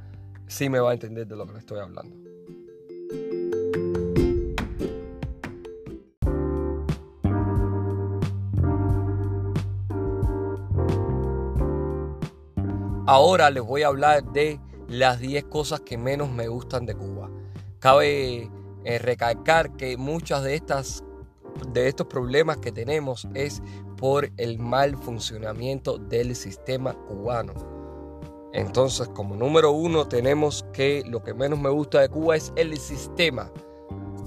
Sí 0.47 0.71
me 0.71 0.81
va 0.81 0.91
a 0.91 0.95
entender 0.95 1.27
de 1.27 1.37
lo 1.37 1.47
que 1.47 1.53
le 1.53 1.59
estoy 1.59 1.81
hablando. 1.81 2.17
Ahora 13.11 13.51
les 13.51 13.65
voy 13.65 13.83
a 13.83 13.89
hablar 13.89 14.23
de 14.23 14.61
las 14.87 15.19
10 15.19 15.47
cosas 15.47 15.81
que 15.81 15.99
menos 15.99 16.31
me 16.31 16.47
gustan 16.47 16.87
de 16.87 16.95
Cuba. 16.95 17.29
Cabe 17.81 18.49
eh, 18.85 18.99
recalcar 19.01 19.77
que 19.77 19.97
muchas 19.97 20.45
de 20.45 20.55
estas 20.55 21.03
de 21.73 21.89
estos 21.89 22.07
problemas 22.07 22.59
que 22.59 22.71
tenemos 22.71 23.27
es 23.35 23.63
por 23.97 24.31
el 24.37 24.61
mal 24.61 24.97
funcionamiento 24.97 25.99
del 25.99 26.37
sistema 26.37 26.95
cubano. 27.09 27.53
Entonces, 28.53 29.09
como 29.09 29.35
número 29.35 29.73
uno, 29.73 30.07
tenemos 30.07 30.65
que 30.73 31.03
lo 31.05 31.21
que 31.25 31.35
menos 31.35 31.59
me 31.59 31.69
gusta 31.69 32.03
de 32.03 32.11
Cuba 32.11 32.37
es 32.37 32.53
el 32.55 32.79
sistema. 32.79 33.51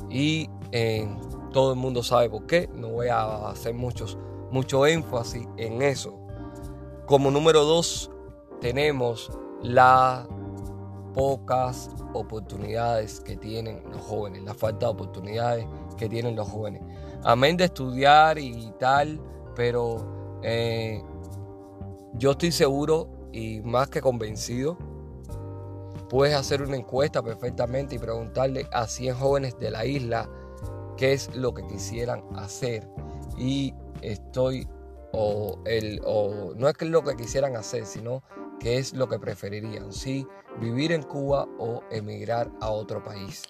Y 0.09 0.49
eh, 0.73 1.07
todo 1.53 1.71
el 1.71 1.79
mundo 1.79 2.03
sabe 2.03 2.29
por 2.29 2.47
qué. 2.47 2.69
No 2.75 2.89
voy 2.89 3.07
a 3.07 3.47
hacer 3.47 3.75
muchos, 3.75 4.17
mucho 4.51 4.85
énfasis 4.85 5.47
en 5.55 5.81
eso. 5.81 6.19
Como 7.05 7.31
número 7.31 7.63
dos, 7.63 8.09
tenemos 8.63 9.29
las 9.61 10.25
pocas 11.13 11.89
oportunidades 12.13 13.19
que 13.19 13.35
tienen 13.35 13.83
los 13.91 14.01
jóvenes, 14.01 14.41
la 14.43 14.53
falta 14.53 14.85
de 14.85 14.91
oportunidades 14.93 15.65
que 15.97 16.07
tienen 16.07 16.37
los 16.37 16.47
jóvenes. 16.47 16.81
Amén 17.25 17.57
de 17.57 17.65
estudiar 17.65 18.39
y 18.39 18.71
tal, 18.79 19.19
pero 19.53 20.39
eh, 20.43 21.03
yo 22.13 22.31
estoy 22.31 22.53
seguro 22.53 23.09
y 23.33 23.59
más 23.63 23.89
que 23.89 23.99
convencido, 23.99 24.77
puedes 26.07 26.33
hacer 26.33 26.61
una 26.61 26.77
encuesta 26.77 27.21
perfectamente 27.21 27.95
y 27.95 27.99
preguntarle 27.99 28.65
a 28.71 28.87
100 28.87 29.15
jóvenes 29.15 29.59
de 29.59 29.71
la 29.71 29.85
isla 29.85 30.29
qué 30.95 31.11
es 31.11 31.35
lo 31.35 31.53
que 31.53 31.67
quisieran 31.67 32.23
hacer. 32.37 32.87
Y 33.37 33.73
estoy, 34.01 34.69
o, 35.11 35.59
el, 35.65 35.99
o 36.05 36.53
no 36.55 36.69
es 36.69 36.75
que 36.75 36.85
es 36.85 36.91
lo 36.91 37.03
que 37.03 37.17
quisieran 37.17 37.57
hacer, 37.57 37.85
sino 37.85 38.23
qué 38.59 38.77
es 38.77 38.93
lo 38.93 39.07
que 39.07 39.19
preferirían, 39.19 39.91
si 39.91 40.27
vivir 40.59 40.91
en 40.91 41.03
Cuba 41.03 41.47
o 41.57 41.83
emigrar 41.91 42.51
a 42.61 42.69
otro 42.69 43.03
país. 43.03 43.43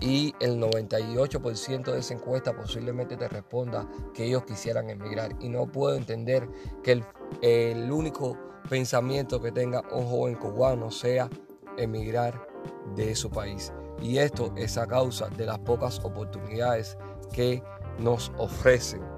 Y 0.00 0.34
el 0.40 0.60
98% 0.60 1.92
de 1.92 1.98
esa 2.00 2.14
encuesta 2.14 2.54
posiblemente 2.54 3.16
te 3.16 3.28
responda 3.28 3.88
que 4.12 4.24
ellos 4.24 4.44
quisieran 4.44 4.90
emigrar. 4.90 5.34
Y 5.40 5.48
no 5.48 5.66
puedo 5.66 5.96
entender 5.96 6.48
que 6.82 6.92
el, 6.92 7.04
el 7.40 7.90
único 7.90 8.36
pensamiento 8.68 9.40
que 9.40 9.52
tenga 9.52 9.82
un 9.92 10.06
joven 10.06 10.34
cubano 10.34 10.90
sea 10.90 11.30
emigrar 11.78 12.46
de 12.94 13.14
su 13.14 13.30
país. 13.30 13.72
Y 14.02 14.18
esto 14.18 14.52
es 14.56 14.76
a 14.76 14.86
causa 14.86 15.28
de 15.30 15.46
las 15.46 15.58
pocas 15.60 15.98
oportunidades 16.04 16.98
que 17.32 17.62
nos 17.98 18.30
ofrecen 18.36 19.15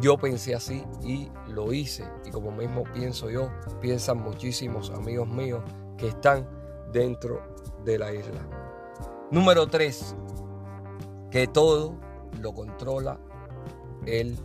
yo 0.00 0.16
pensé 0.18 0.54
así 0.54 0.84
y 1.02 1.28
lo 1.48 1.72
hice. 1.72 2.04
Y 2.24 2.30
como 2.30 2.50
mismo 2.50 2.84
pienso 2.92 3.30
yo, 3.30 3.50
piensan 3.80 4.18
muchísimos 4.18 4.90
amigos 4.90 5.28
míos 5.28 5.62
que 5.96 6.08
están 6.08 6.48
dentro 6.92 7.42
de 7.84 7.98
la 7.98 8.12
isla. 8.12 8.40
Número 9.30 9.66
3, 9.66 10.16
que 11.30 11.46
todo 11.46 11.98
lo 12.40 12.52
controla 12.52 13.18
el 14.06 14.38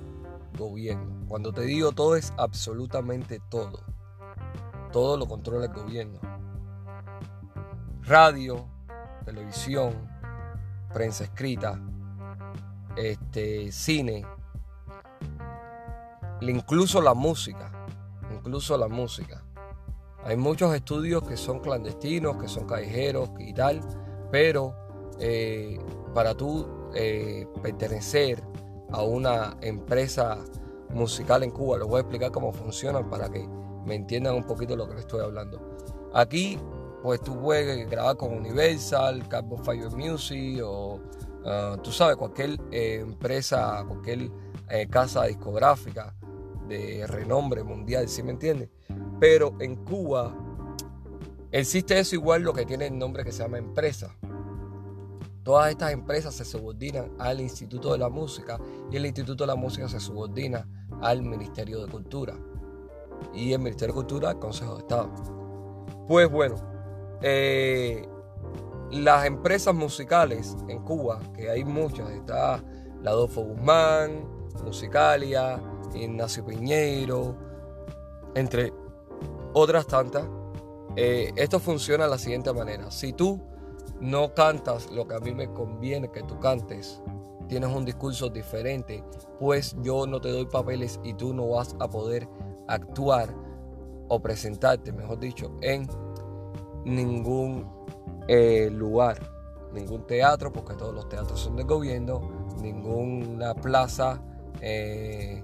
gobierno. 0.58 1.25
Cuando 1.27 1.53
te 1.53 1.62
digo 1.62 1.91
todo 1.91 2.15
es 2.15 2.34
absolutamente 2.38 3.39
todo. 3.50 3.84
Todo 4.91 5.18
lo 5.18 5.27
controla 5.27 5.65
el 5.65 5.74
gobierno. 5.74 6.20
Radio, 8.03 8.65
televisión, 9.25 9.94
prensa 10.91 11.25
escrita, 11.25 11.79
este, 12.96 13.72
cine, 13.72 14.25
incluso 16.50 17.01
la 17.01 17.13
música, 17.13 17.72
incluso 18.34 18.77
la 18.77 18.88
música. 18.88 19.44
Hay 20.24 20.36
muchos 20.36 20.74
estudios 20.75 21.24
que 21.24 21.38
son 21.38 21.60
clandestinos, 21.60 22.38
que 22.38 22.48
son 22.48 22.68
callejeros 22.68 23.29
y 23.39 23.53
tal, 23.53 23.82
pero 24.32 24.75
eh, 25.20 25.79
para 26.13 26.36
tú 26.36 26.68
eh, 26.94 27.48
pertenecer 27.62 28.44
a 28.91 29.01
una 29.03 29.58
empresa 29.62 30.38
musical 30.89 31.44
en 31.44 31.51
Cuba, 31.51 31.77
les 31.77 31.88
voy 31.88 31.98
a 31.98 32.01
explicar 32.01 32.32
cómo 32.32 32.51
funcionan 32.51 33.10
para 33.10 33.29
que 33.29 33.48
me 33.86 33.96
entiendan 33.96 34.36
un 34.36 34.44
poquito 34.44 34.75
lo 34.75 34.88
que 34.88 34.96
les 34.96 35.01
estoy 35.01 35.22
hablando. 35.22 35.77
Aquí, 36.13 36.60
pues 37.01 37.22
tú 37.22 37.39
puedes 37.39 37.89
grabar 37.89 38.18
con 38.18 38.34
Universal, 38.34 39.27
Carbon 39.27 39.63
Fire 39.63 39.91
Music 39.91 40.62
o 40.63 41.00
ah, 41.46 41.77
tú 41.82 41.91
sabes, 41.91 42.18
cualquier 42.18 42.60
eh, 42.72 43.00
empresa, 43.01 43.86
cualquier 43.88 44.32
casa 44.91 45.24
discográfica 45.24 46.13
de 46.70 47.06
renombre 47.08 47.64
mundial, 47.64 48.08
¿sí 48.08 48.24
me 48.24 48.32
entiendes? 48.32 48.70
Pero 49.20 49.56
en 49.60 49.76
Cuba 49.84 50.36
existe 51.52 52.00
eso 52.00 52.16
igual 52.16 52.44
lo 52.44 52.54
que 52.54 52.66
tiene 52.66 52.88
el 52.88 52.98
nombre 52.98 53.24
que 53.24 53.32
se 53.32 53.44
llama 53.44 53.58
empresa. 53.58 54.16
Todas 55.44 55.72
estas 55.72 55.92
empresas 55.92 56.36
se 56.36 56.46
subordinan 56.46 57.12
al 57.18 57.42
Instituto 57.42 57.92
de 57.92 57.98
la 57.98 58.10
Música 58.10 58.60
y 58.92 58.98
el 58.98 59.06
Instituto 59.06 59.44
de 59.44 59.48
la 59.48 59.56
Música 59.56 59.90
se 59.90 60.00
subordina 60.00 60.68
al 61.02 61.24
Ministerio 61.24 61.84
de 61.84 61.92
Cultura 61.92 62.36
y 63.34 63.52
el 63.54 63.60
Ministerio 63.60 63.94
de 63.94 64.02
Cultura 64.02 64.30
al 64.30 64.40
Consejo 64.40 64.76
de 64.76 64.80
Estado. 64.82 65.10
Pues 66.08 66.30
bueno, 66.30 66.56
eh, 67.22 68.08
las 68.92 69.26
empresas 69.26 69.74
musicales 69.74 70.56
en 70.68 70.84
Cuba, 70.84 71.20
que 71.36 71.50
hay 71.50 71.64
muchas, 71.64 72.10
está 72.12 72.64
la 73.02 73.12
Adolfo 73.12 73.42
Guzmán, 73.42 74.28
Musicalia, 74.64 75.62
Ignacio 75.93 76.46
Piñeiro, 76.46 77.36
entre 78.36 78.74
otras 79.53 79.88
tantas. 79.88 80.25
Eh, 80.96 81.31
esto 81.36 81.60
funciona 81.60 82.05
de 82.05 82.10
la 82.10 82.17
siguiente 82.17 82.51
manera. 82.53 82.89
Si 82.91 83.13
tú 83.13 83.41
no 84.00 84.34
cantas 84.34 84.89
lo 84.91 85.08
que 85.08 85.15
a 85.15 85.19
mí 85.19 85.34
me 85.34 85.51
conviene 85.53 86.12
que 86.12 86.24
tú 86.24 86.39
cantes, 86.39 87.01
tienes 87.48 87.69
un 87.69 87.86
discurso 87.86 88.29
diferente, 88.29 89.03
pues 89.39 89.75
yo 89.81 90.05
no 90.08 90.22
te 90.22 90.29
doy 90.29 90.46
papeles 90.46 91.00
y 91.03 91.13
tú 91.13 91.34
no 91.34 91.50
vas 91.50 91.75
a 91.79 91.89
poder 91.89 92.27
actuar 92.67 93.34
o 94.08 94.19
presentarte, 94.22 94.91
mejor 94.91 95.19
dicho, 95.19 95.51
en 95.62 95.88
ningún 96.86 97.67
eh, 98.27 98.69
lugar, 98.72 99.19
ningún 99.74 100.05
teatro, 100.05 100.51
porque 100.51 100.75
todos 100.75 100.93
los 100.93 101.10
teatros 101.10 101.39
son 101.39 101.55
del 101.55 101.65
gobierno, 101.65 102.22
ninguna 102.62 103.53
plaza 103.53 104.22
eh, 104.62 105.43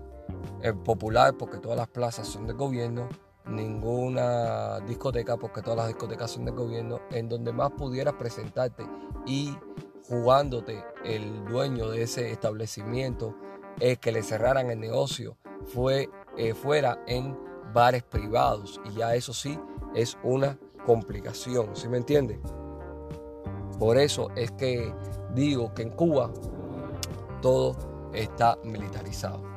popular, 0.83 1.35
porque 1.37 1.57
todas 1.57 1.77
las 1.77 1.87
plazas 1.87 2.27
son 2.27 2.47
del 2.47 2.55
gobierno, 2.55 3.07
ninguna 3.45 4.79
discoteca, 4.81 5.37
porque 5.37 5.61
todas 5.61 5.77
las 5.77 5.87
discotecas 5.87 6.31
son 6.31 6.45
del 6.45 6.55
gobierno, 6.55 6.99
en 7.11 7.29
donde 7.29 7.53
más 7.53 7.71
pudieras 7.71 8.15
presentarte 8.15 8.85
y 9.25 9.55
jugándote 10.07 10.83
el 11.03 11.45
dueño 11.45 11.89
de 11.89 12.03
ese 12.03 12.31
establecimiento 12.31 13.35
es 13.79 13.97
que 13.97 14.11
le 14.11 14.23
cerraran 14.23 14.69
el 14.69 14.79
negocio 14.79 15.37
fue 15.65 16.09
eh, 16.37 16.53
fuera 16.53 17.03
en 17.07 17.37
bares 17.73 18.03
privados 18.03 18.79
y 18.85 18.93
ya 18.93 19.15
eso 19.15 19.33
sí 19.33 19.59
es 19.95 20.17
una 20.23 20.57
complicación, 20.85 21.75
¿sí 21.75 21.87
me 21.87 21.97
entiende? 21.97 22.39
Por 23.79 23.97
eso 23.97 24.29
es 24.35 24.51
que 24.51 24.93
digo 25.33 25.73
que 25.73 25.81
en 25.81 25.89
Cuba 25.89 26.31
todo 27.41 27.75
está 28.13 28.57
militarizado. 28.63 29.54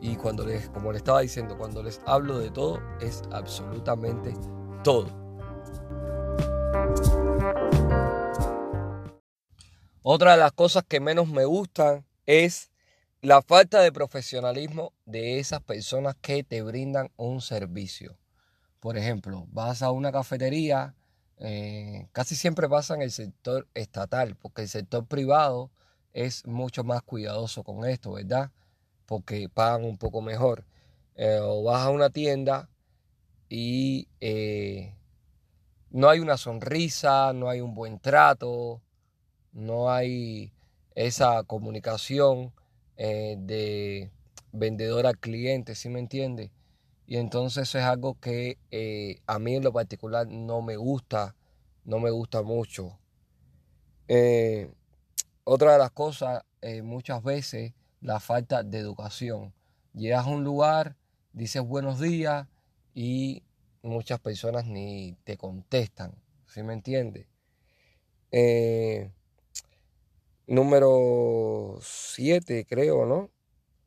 Y 0.00 0.16
cuando 0.16 0.46
les, 0.46 0.68
como 0.70 0.92
les 0.92 1.00
estaba 1.00 1.20
diciendo, 1.20 1.58
cuando 1.58 1.82
les 1.82 2.00
hablo 2.06 2.38
de 2.38 2.50
todo, 2.50 2.80
es 3.00 3.22
absolutamente 3.32 4.34
todo. 4.82 5.20
Otra 10.02 10.32
de 10.32 10.38
las 10.38 10.52
cosas 10.52 10.84
que 10.88 10.98
menos 10.98 11.28
me 11.28 11.44
gustan 11.44 12.06
es 12.24 12.70
la 13.20 13.42
falta 13.42 13.82
de 13.82 13.92
profesionalismo 13.92 14.94
de 15.04 15.38
esas 15.38 15.60
personas 15.62 16.16
que 16.22 16.42
te 16.42 16.62
brindan 16.62 17.10
un 17.16 17.42
servicio. 17.42 18.16
Por 18.80 18.96
ejemplo, 18.96 19.46
vas 19.50 19.82
a 19.82 19.90
una 19.90 20.10
cafetería, 20.10 20.94
eh, 21.36 22.08
casi 22.12 22.34
siempre 22.34 22.66
pasa 22.66 22.94
en 22.94 23.02
el 23.02 23.10
sector 23.10 23.68
estatal, 23.74 24.36
porque 24.36 24.62
el 24.62 24.68
sector 24.68 25.04
privado 25.04 25.70
es 26.14 26.46
mucho 26.46 26.82
más 26.82 27.02
cuidadoso 27.02 27.62
con 27.62 27.84
esto, 27.84 28.12
¿verdad? 28.12 28.50
Porque 29.10 29.48
pagan 29.48 29.84
un 29.84 29.98
poco 29.98 30.22
mejor. 30.22 30.64
Eh, 31.16 31.40
o 31.42 31.64
vas 31.64 31.84
a 31.84 31.90
una 31.90 32.10
tienda 32.10 32.70
y 33.48 34.06
eh, 34.20 34.94
no 35.90 36.08
hay 36.08 36.20
una 36.20 36.36
sonrisa, 36.36 37.32
no 37.32 37.48
hay 37.48 37.60
un 37.60 37.74
buen 37.74 37.98
trato, 37.98 38.80
no 39.52 39.90
hay 39.90 40.52
esa 40.94 41.42
comunicación 41.42 42.52
eh, 42.96 43.34
de 43.40 44.12
vendedor 44.52 45.08
al 45.08 45.18
cliente, 45.18 45.74
¿sí 45.74 45.88
me 45.88 45.98
entiende? 45.98 46.52
Y 47.08 47.16
entonces 47.16 47.74
es 47.74 47.82
algo 47.82 48.16
que 48.20 48.58
a 49.26 49.40
mí 49.40 49.56
en 49.56 49.64
lo 49.64 49.72
particular 49.72 50.28
no 50.28 50.62
me 50.62 50.76
gusta, 50.76 51.34
no 51.84 51.98
me 51.98 52.10
gusta 52.10 52.42
mucho. 52.42 52.96
otra 55.42 55.72
de 55.72 55.78
las 55.78 55.90
cosas, 55.90 56.44
muchas 56.84 57.24
veces 57.24 57.72
la 58.00 58.20
falta 58.20 58.62
de 58.62 58.78
educación. 58.78 59.52
Llegas 59.92 60.26
a 60.26 60.30
un 60.30 60.44
lugar, 60.44 60.96
dices 61.32 61.62
buenos 61.62 62.00
días 62.00 62.46
y 62.94 63.42
muchas 63.82 64.20
personas 64.20 64.66
ni 64.66 65.16
te 65.24 65.36
contestan, 65.36 66.14
¿sí 66.46 66.62
me 66.62 66.72
entiendes? 66.72 67.26
Eh, 68.30 69.10
número 70.46 71.78
7, 71.82 72.66
creo, 72.68 73.06
¿no? 73.06 73.30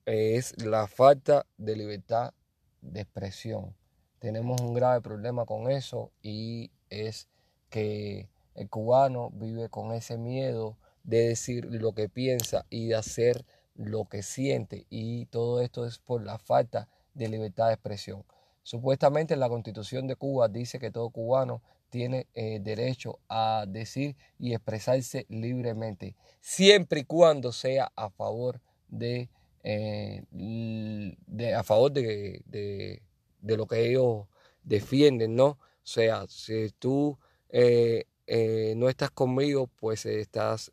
Es 0.06 0.62
la 0.64 0.88
falta 0.88 1.46
de 1.58 1.76
libertad 1.76 2.34
de 2.82 3.02
expresión. 3.02 3.76
Tenemos 4.20 4.62
un 4.62 4.74
grave 4.74 5.02
problema 5.02 5.46
con 5.46 5.72
eso 5.72 6.12
y 6.22 6.72
es 6.90 7.28
que 7.70 8.30
el 8.56 8.70
cubano 8.70 9.32
vive 9.32 9.70
con 9.70 9.94
ese 9.94 10.18
miedo 10.18 10.78
de 11.04 11.30
decir 11.30 11.66
lo 11.66 11.94
que 11.94 12.10
piensa 12.10 12.66
y 12.70 12.88
de 12.88 12.96
hacer 12.96 13.46
lo 13.76 14.06
que 14.06 14.24
siente 14.24 14.86
y 14.90 15.26
todo 15.28 15.62
esto 15.62 15.86
es 15.86 16.00
por 16.00 16.24
la 16.24 16.38
falta 16.38 16.88
de 17.14 17.30
libertad 17.30 17.68
de 17.68 17.74
expresión. 17.74 18.24
Supuestamente 18.64 19.36
la 19.36 19.50
constitución 19.50 20.08
de 20.08 20.16
Cuba 20.16 20.48
dice 20.48 20.80
que 20.80 20.92
todo 20.92 21.10
cubano 21.10 21.62
tiene 21.90 22.28
eh, 22.34 22.60
derecho 22.62 23.20
a 23.30 23.66
decir 23.68 24.16
y 24.40 24.54
expresarse 24.54 25.26
libremente, 25.30 26.16
siempre 26.40 27.02
y 27.02 27.04
cuando 27.04 27.52
sea 27.52 27.92
a 27.96 28.10
favor 28.10 28.60
de, 28.88 29.30
eh, 29.64 30.24
a 31.56 31.64
favor 31.64 31.92
de, 31.92 32.42
de, 32.46 33.02
lo 33.58 33.68
que 33.68 33.90
ellos 33.90 34.26
defienden, 34.64 35.36
¿no? 35.36 35.46
O 35.50 35.60
sea, 35.84 36.26
si 36.28 36.70
tú 36.80 37.20
eh, 37.50 38.06
no 38.76 38.90
estás 38.90 39.12
conmigo, 39.12 39.68
pues 39.80 40.06
estás 40.08 40.72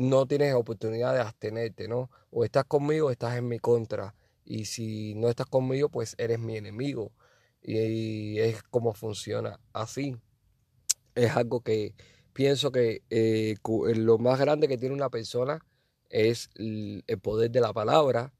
no 0.00 0.26
tienes 0.26 0.54
oportunidad 0.54 1.12
de 1.12 1.20
abstenerte, 1.20 1.86
¿no? 1.86 2.10
O 2.30 2.42
estás 2.44 2.64
conmigo 2.64 3.08
o 3.08 3.10
estás 3.10 3.36
en 3.36 3.46
mi 3.48 3.58
contra. 3.58 4.14
Y 4.46 4.64
si 4.64 5.14
no 5.14 5.28
estás 5.28 5.46
conmigo, 5.46 5.90
pues 5.90 6.14
eres 6.16 6.38
mi 6.38 6.56
enemigo. 6.56 7.12
Y, 7.62 8.38
es 8.38 8.62
como 8.62 8.94
funciona 8.94 9.60
así. 9.74 10.16
Es 11.14 11.36
algo 11.36 11.60
que 11.60 11.94
pienso 12.32 12.72
que 12.72 13.02
eh, 13.10 13.56
lo 13.94 14.16
más 14.16 14.40
grande 14.40 14.68
que 14.68 14.78
tiene 14.78 14.94
una 14.94 15.10
persona 15.10 15.60
es 16.08 16.48
el 16.54 17.04
poder 17.22 17.50
de 17.50 17.60
la 17.60 17.74
palabra 17.74 18.32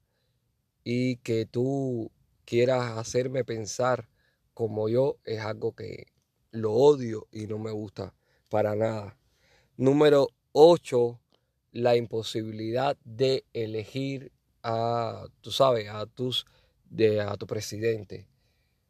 y 0.83 1.17
que 1.17 1.45
tú 1.45 2.11
quieras 2.43 2.97
hacerme 2.97 3.45
pensar 3.45 4.09
como 4.55 4.89
yo 4.89 5.17
es 5.25 5.41
algo 5.41 5.73
que 5.75 6.07
lo 6.49 6.73
odio 6.73 7.27
y 7.31 7.45
no 7.45 7.59
me 7.59 7.71
gusta 7.71 8.15
para 8.49 8.75
nada. 8.75 9.15
Número 9.77 10.27
8 10.53 11.21
la 11.71 11.95
imposibilidad 11.95 12.97
de 13.03 13.45
elegir 13.53 14.31
a, 14.63 15.25
tú 15.41 15.51
sabes, 15.51 15.89
a 15.89 16.05
tus, 16.05 16.45
de, 16.89 17.21
a 17.21 17.37
tu 17.37 17.47
presidente. 17.47 18.27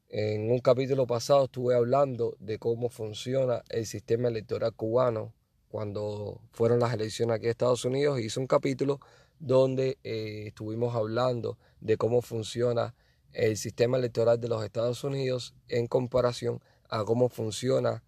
En 0.10 0.52
un 0.52 0.60
capítulo 0.60 1.08
pasado 1.08 1.46
estuve 1.46 1.76
hablando 1.76 2.36
de 2.40 2.60
cómo 2.60 2.90
funciona 2.90 3.64
el 3.70 3.86
sistema 3.86 4.28
electoral 4.28 4.74
cubano 4.74 5.34
cuando 5.70 6.42
fueron 6.52 6.80
las 6.80 6.94
elecciones 6.94 7.36
aquí 7.36 7.46
en 7.46 7.52
Estados 7.52 7.86
Unidos. 7.86 8.20
Hice 8.20 8.40
un 8.40 8.48
capítulo 8.48 9.00
donde 9.40 9.98
eh, 10.04 10.48
estuvimos 10.48 10.96
hablando 10.96 11.58
de 11.80 11.96
cómo 11.98 12.22
funciona 12.22 12.94
el 13.32 13.56
sistema 13.56 13.98
electoral 13.98 14.40
de 14.42 14.50
los 14.50 14.64
Estados 14.66 15.04
Unidos 15.06 15.56
en 15.70 15.88
comparación 15.88 16.62
a 16.90 17.06
cómo 17.06 17.30
funciona 17.30 18.04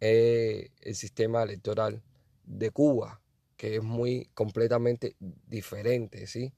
eh, 0.00 0.68
el 0.82 0.94
sistema 0.94 1.42
electoral 1.42 2.02
de 2.44 2.70
Cuba, 2.70 3.20
que 3.58 3.76
es 3.76 3.82
muy 3.82 4.30
completamente 4.34 5.16
diferente, 5.18 6.26
¿sí? 6.28 6.54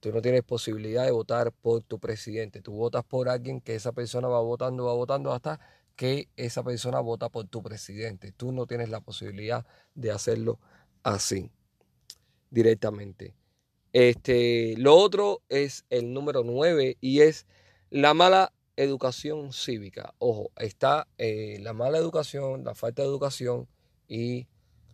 Tú 0.00 0.12
no 0.12 0.22
tienes 0.22 0.44
posibilidad 0.44 1.04
de 1.04 1.10
votar 1.10 1.52
por 1.52 1.82
tu 1.82 1.98
presidente. 1.98 2.62
Tú 2.62 2.72
votas 2.72 3.04
por 3.04 3.28
alguien 3.28 3.60
que 3.60 3.74
esa 3.74 3.90
persona 3.90 4.28
va 4.28 4.40
votando, 4.40 4.84
va 4.84 4.94
votando 4.94 5.32
hasta 5.32 5.58
que 5.96 6.28
esa 6.36 6.62
persona 6.62 7.00
vota 7.00 7.28
por 7.28 7.48
tu 7.48 7.60
presidente. 7.60 8.30
Tú 8.30 8.52
no 8.52 8.66
tienes 8.66 8.88
la 8.88 9.00
posibilidad 9.00 9.66
de 9.96 10.12
hacerlo 10.12 10.60
así, 11.02 11.50
directamente. 12.50 13.34
Este, 13.92 14.76
lo 14.76 14.94
otro 14.94 15.42
es 15.48 15.84
el 15.90 16.12
número 16.12 16.44
9 16.44 16.98
y 17.00 17.22
es 17.22 17.46
la 17.90 18.14
mala 18.14 18.52
educación 18.76 19.52
cívica. 19.52 20.14
Ojo, 20.18 20.52
está 20.56 21.08
eh, 21.18 21.58
la 21.62 21.72
mala 21.72 21.98
educación, 21.98 22.62
la 22.62 22.76
falta 22.76 23.02
de 23.02 23.08
educación 23.08 23.66
y 24.06 24.46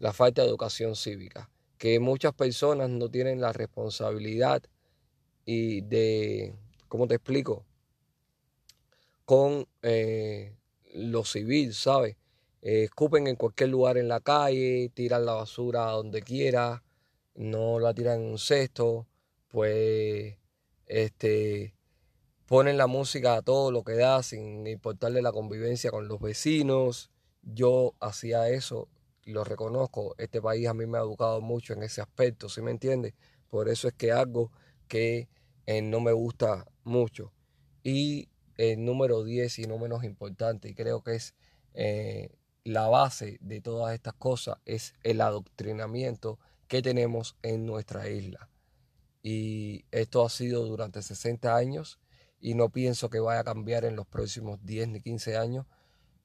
la 0.05 0.13
falta 0.13 0.43
de 0.43 0.49
educación 0.49 0.97
cívica. 0.97 1.49
Que 1.79 1.99
muchas 1.99 2.35
personas 2.35 2.91
no 2.91 3.09
tienen 3.09 3.41
la 3.41 3.55
responsabilidad 3.55 4.63
y 5.47 5.81
de, 5.81 6.55
¿cómo 6.89 7.09
te 7.09 7.15
explico? 7.15 7.65
Con 9.25 9.67
eh, 9.81 10.55
lo 10.93 11.25
civil, 11.25 11.73
¿sabes? 11.73 12.17
Escupen 12.61 13.29
en 13.29 13.37
cualquier 13.37 13.71
lugar 13.71 13.97
en 13.97 14.09
la 14.09 14.21
calle, 14.21 14.91
tiran 14.93 15.25
la 15.25 15.33
basura 15.33 15.87
donde 15.93 16.21
quiera, 16.21 16.83
no 17.35 17.81
la 17.81 17.95
tiran 17.95 18.21
en 18.21 18.31
un 18.33 18.39
cesto, 18.39 19.07
pues 19.49 20.37
este 20.85 21.75
ponen 22.45 22.77
la 22.77 22.87
música 22.87 23.37
a 23.37 23.43
todo 23.43 23.73
lo 23.73 23.85
que 23.85 23.95
da 23.95 24.23
sin 24.23 24.67
importarle 24.67 25.23
la 25.23 25.33
convivencia 25.33 25.91
con 25.91 26.09
los 26.09 26.21
vecinos. 26.21 27.11
Yo 27.43 27.95
hacía 28.01 28.51
eso, 28.51 28.89
lo 29.27 29.45
reconozco, 29.45 30.15
este 30.19 30.41
país 30.41 30.67
a 30.69 30.75
mí 30.75 30.87
me 30.87 30.99
ha 30.99 31.03
educado 31.03 31.41
mucho 31.41 31.73
en 31.73 31.83
ese 31.83 32.01
aspecto, 32.01 32.49
¿sí 32.49 32.63
me 32.63 32.71
entiendes? 32.71 33.15
Por 33.49 33.69
eso 33.69 33.89
es 33.89 33.95
que 33.95 34.13
algo 34.13 34.53
que 34.89 35.29
eh, 35.67 35.83
no 35.83 36.01
me 36.01 36.13
gusta 36.13 36.67
mucho. 36.83 37.33
Y 37.83 38.29
el 38.57 38.85
número 38.85 39.25
10 39.25 39.59
y 39.61 39.67
no 39.67 39.79
menos 39.79 40.05
importante, 40.05 40.69
y 40.69 40.75
creo 40.75 41.03
que 41.03 41.15
es 41.17 41.35
eh, 41.75 42.31
la 42.65 42.89
base 42.89 43.39
de 43.41 43.61
todas 43.61 43.95
estas 43.95 44.15
cosas, 44.15 44.59
es 44.65 44.95
el 45.03 45.21
adoctrinamiento 45.21 46.39
que 46.69 46.83
tenemos 46.83 47.37
en 47.43 47.67
nuestra 47.67 48.09
isla. 48.09 48.49
Y 49.23 49.87
esto 49.91 50.25
ha 50.25 50.31
sido 50.31 50.65
durante 50.67 51.03
60 51.03 51.57
años 51.57 51.99
y 52.41 52.55
no 52.55 52.71
pienso 52.71 53.09
que 53.09 53.21
vaya 53.21 53.41
a 53.41 53.45
cambiar 53.45 53.85
en 53.85 53.97
los 53.97 54.07
próximos 54.07 54.59
10 54.65 54.89
ni 54.89 55.01
15 55.01 55.37
años. 55.37 55.67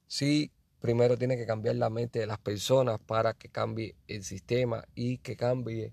Sí, 0.06 0.52
primero 0.80 1.16
tiene 1.16 1.36
que 1.36 1.46
cambiar 1.46 1.76
la 1.76 1.90
mente 1.90 2.18
de 2.18 2.26
las 2.26 2.38
personas 2.38 2.98
para 3.04 3.34
que 3.34 3.48
cambie 3.48 3.94
el 4.08 4.24
sistema 4.24 4.84
y 4.94 5.18
que 5.18 5.36
cambie 5.36 5.92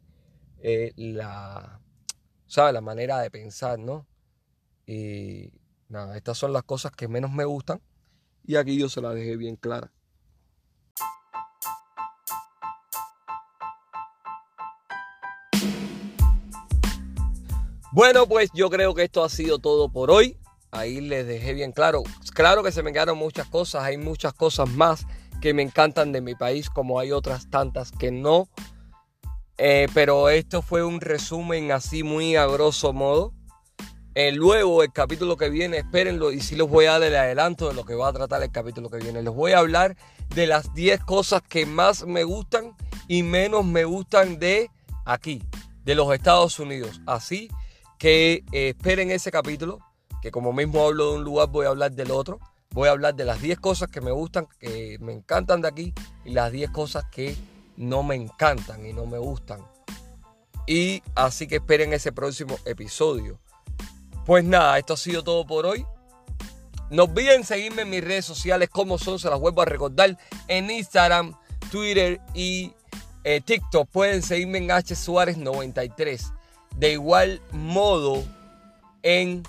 eh, 0.59 0.93
la. 0.95 1.81
La 2.55 2.81
manera 2.81 3.19
de 3.19 3.29
pensar, 3.29 3.77
¿no? 3.77 4.07
Y 4.85 5.51
nada, 5.89 6.15
estas 6.15 6.37
son 6.37 6.53
las 6.53 6.63
cosas 6.63 6.93
que 6.93 7.09
menos 7.09 7.31
me 7.31 7.43
gustan 7.43 7.81
y 8.45 8.55
aquí 8.55 8.79
yo 8.79 8.87
se 8.87 9.01
las 9.01 9.13
dejé 9.13 9.35
bien 9.35 9.57
clara. 9.57 9.91
Bueno, 17.91 18.27
pues 18.27 18.49
yo 18.53 18.69
creo 18.69 18.93
que 18.95 19.03
esto 19.03 19.23
ha 19.23 19.29
sido 19.29 19.59
todo 19.59 19.89
por 19.89 20.09
hoy. 20.11 20.37
Ahí 20.71 21.01
les 21.01 21.25
dejé 21.25 21.53
bien 21.53 21.71
claro. 21.71 22.03
Claro 22.33 22.63
que 22.63 22.71
se 22.71 22.83
me 22.83 22.91
quedaron 22.91 23.17
muchas 23.17 23.47
cosas, 23.47 23.83
hay 23.83 23.97
muchas 23.97 24.33
cosas 24.33 24.69
más 24.69 25.05
que 25.41 25.53
me 25.53 25.61
encantan 25.61 26.11
de 26.11 26.21
mi 26.21 26.35
país, 26.35 26.69
como 26.69 26.99
hay 26.99 27.11
otras 27.11 27.49
tantas 27.49 27.91
que 27.91 28.11
no. 28.11 28.49
Eh, 29.57 29.87
pero 29.93 30.29
esto 30.29 30.61
fue 30.61 30.83
un 30.83 31.01
resumen 31.01 31.71
así 31.71 32.03
muy 32.03 32.35
a 32.35 32.45
grosso 32.45 32.93
modo. 32.93 33.33
Eh, 34.13 34.31
luego, 34.31 34.81
el 34.81 34.91
capítulo 34.91 35.37
que 35.37 35.49
viene, 35.49 35.77
espérenlo 35.77 36.31
y 36.31 36.41
sí 36.41 36.55
les 36.55 36.67
voy 36.67 36.85
a 36.85 36.93
dar 36.93 37.03
el 37.03 37.15
adelanto 37.15 37.69
de 37.69 37.75
lo 37.75 37.85
que 37.85 37.93
va 37.93 38.07
a 38.09 38.13
tratar 38.13 38.41
el 38.41 38.51
capítulo 38.51 38.89
que 38.89 38.97
viene. 38.97 39.21
Les 39.21 39.33
voy 39.33 39.51
a 39.51 39.59
hablar 39.59 39.95
de 40.33 40.47
las 40.47 40.73
10 40.73 41.03
cosas 41.03 41.43
que 41.47 41.67
más 41.67 42.05
me 42.05 42.23
gustan 42.23 42.75
y 43.07 43.21
menos 43.21 43.63
me 43.63 43.85
gustan 43.85 44.39
de 44.39 44.71
aquí, 45.05 45.43
de 45.83 45.93
los 45.93 46.11
Estados 46.13 46.59
Unidos. 46.59 46.99
Así 47.05 47.49
que 47.99 48.43
eh, 48.51 48.69
esperen 48.69 49.11
ese 49.11 49.29
capítulo, 49.29 49.79
que 50.21 50.31
como 50.31 50.53
mismo 50.53 50.85
hablo 50.85 51.11
de 51.11 51.17
un 51.17 51.23
lugar, 51.23 51.49
voy 51.49 51.65
a 51.65 51.69
hablar 51.69 51.91
del 51.91 52.11
otro. 52.11 52.39
Voy 52.71 52.89
a 52.89 52.91
hablar 52.91 53.15
de 53.15 53.25
las 53.25 53.41
10 53.41 53.59
cosas 53.59 53.89
que 53.89 54.01
me 54.01 54.11
gustan, 54.11 54.47
que 54.59 54.97
me 54.99 55.13
encantan 55.13 55.61
de 55.61 55.67
aquí 55.67 55.93
y 56.25 56.31
las 56.31 56.51
10 56.51 56.69
cosas 56.71 57.05
que 57.11 57.35
no 57.77 58.03
me 58.03 58.15
encantan 58.15 58.85
y 58.85 58.93
no 58.93 59.05
me 59.05 59.17
gustan. 59.17 59.61
Y 60.67 61.01
así 61.15 61.47
que 61.47 61.55
esperen 61.55 61.93
ese 61.93 62.11
próximo 62.11 62.57
episodio. 62.65 63.39
Pues 64.25 64.43
nada, 64.43 64.77
esto 64.77 64.93
ha 64.93 64.97
sido 64.97 65.23
todo 65.23 65.45
por 65.47 65.65
hoy. 65.65 65.85
No 66.89 67.03
olviden 67.03 67.45
seguirme 67.45 67.83
en 67.83 67.89
mis 67.89 68.03
redes 68.03 68.25
sociales 68.25 68.69
como 68.69 68.97
son, 68.97 69.19
se 69.19 69.29
las 69.29 69.39
vuelvo 69.39 69.61
a 69.61 69.65
recordar, 69.65 70.17
en 70.47 70.69
Instagram, 70.69 71.37
Twitter 71.71 72.19
y 72.33 72.73
eh, 73.23 73.41
TikTok. 73.41 73.89
Pueden 73.89 74.21
seguirme 74.21 74.57
en 74.57 74.71
H 74.71 74.95
Suárez 74.95 75.37
93. 75.37 76.31
De 76.75 76.91
igual 76.91 77.41
modo, 77.51 78.23
en 79.03 79.43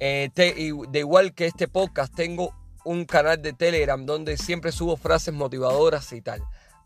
eh, 0.00 0.30
de 0.34 0.98
igual 0.98 1.34
que 1.34 1.46
este 1.46 1.68
podcast, 1.68 2.14
tengo 2.14 2.54
un 2.84 3.04
canal 3.04 3.40
de 3.40 3.52
Telegram 3.52 4.04
donde 4.04 4.36
siempre 4.36 4.72
subo 4.72 4.96
frases 4.96 5.34
motivadoras 5.34 6.12
y 6.12 6.22
tal. 6.22 6.42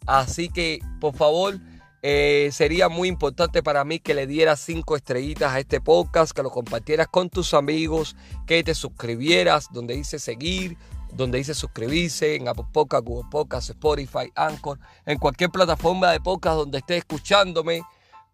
Así 0.07 0.48
que, 0.48 0.81
por 1.00 1.14
favor, 1.14 1.59
eh, 2.03 2.50
sería 2.53 2.90
muy 2.90 3.09
importante 3.09 3.62
para 3.62 3.85
mí 3.85 3.98
que 3.98 4.12
le 4.12 4.27
dieras 4.27 4.61
cinco 4.61 4.96
estrellitas 4.96 5.53
a 5.53 5.61
este 5.61 5.81
podcast, 5.81 6.33
que 6.33 6.42
lo 6.42 6.50
compartieras 6.50 7.09
con 7.09 7.31
tus 7.31 7.55
amigos, 7.55 8.16
que 8.46 8.62
te 8.62 8.74
suscribieras 8.74 9.68
donde 9.72 9.94
dice 9.94 10.18
seguir, 10.18 10.77
donde 11.14 11.38
dice 11.38 11.55
suscribirse, 11.55 12.35
en 12.35 12.48
Apple 12.48 12.66
Podcast, 12.72 13.07
Google 13.07 13.31
Podcast, 13.31 13.70
Spotify, 13.70 14.31
Anchor, 14.35 14.79
en 15.07 15.18
cualquier 15.18 15.50
plataforma 15.50 16.11
de 16.11 16.20
podcast 16.20 16.57
donde 16.57 16.79
estés 16.79 16.98
escuchándome. 16.98 17.83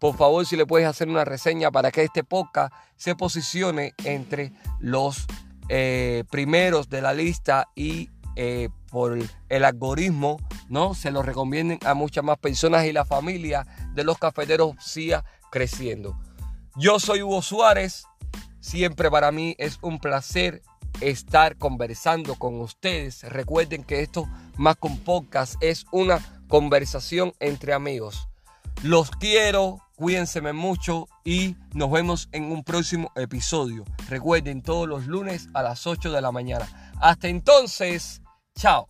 Por 0.01 0.17
favor, 0.17 0.47
si 0.47 0.55
le 0.55 0.65
puedes 0.65 0.87
hacer 0.87 1.07
una 1.09 1.25
reseña 1.25 1.69
para 1.69 1.91
que 1.91 2.01
este 2.03 2.23
podcast 2.23 2.73
se 2.95 3.15
posicione 3.15 3.93
entre 4.03 4.51
los 4.79 5.27
eh, 5.69 6.23
primeros 6.31 6.89
de 6.89 7.03
la 7.03 7.13
lista 7.13 7.69
y 7.75 8.09
eh, 8.35 8.69
por 8.89 9.19
el 9.47 9.63
algoritmo, 9.63 10.37
¿no? 10.69 10.95
Se 10.95 11.11
lo 11.11 11.21
recomienden 11.21 11.77
a 11.85 11.93
muchas 11.93 12.23
más 12.23 12.39
personas 12.39 12.85
y 12.85 12.93
la 12.93 13.05
familia 13.05 13.67
de 13.93 14.03
los 14.03 14.17
cafeteros 14.17 14.75
siga 14.79 15.23
creciendo. 15.51 16.19
Yo 16.75 16.99
soy 16.99 17.21
Hugo 17.21 17.43
Suárez. 17.43 18.05
Siempre 18.59 19.11
para 19.11 19.31
mí 19.31 19.53
es 19.59 19.77
un 19.83 19.99
placer 19.99 20.63
estar 20.99 21.57
conversando 21.57 22.33
con 22.33 22.59
ustedes. 22.59 23.21
Recuerden 23.21 23.83
que 23.83 24.01
esto 24.01 24.27
más 24.57 24.77
con 24.77 24.97
podcast 24.97 25.61
es 25.61 25.85
una 25.91 26.41
conversación 26.47 27.33
entre 27.39 27.73
amigos. 27.73 28.27
Los 28.83 29.11
quiero, 29.11 29.79
cuídense 30.01 30.41
mucho 30.41 31.07
y 31.23 31.55
nos 31.75 31.91
vemos 31.91 32.27
en 32.31 32.45
un 32.45 32.63
próximo 32.63 33.11
episodio. 33.15 33.85
Recuerden 34.09 34.63
todos 34.63 34.89
los 34.89 35.05
lunes 35.05 35.47
a 35.53 35.61
las 35.61 35.85
8 35.85 36.11
de 36.11 36.21
la 36.21 36.31
mañana. 36.31 36.67
Hasta 36.99 37.27
entonces, 37.27 38.19
chao. 38.55 38.87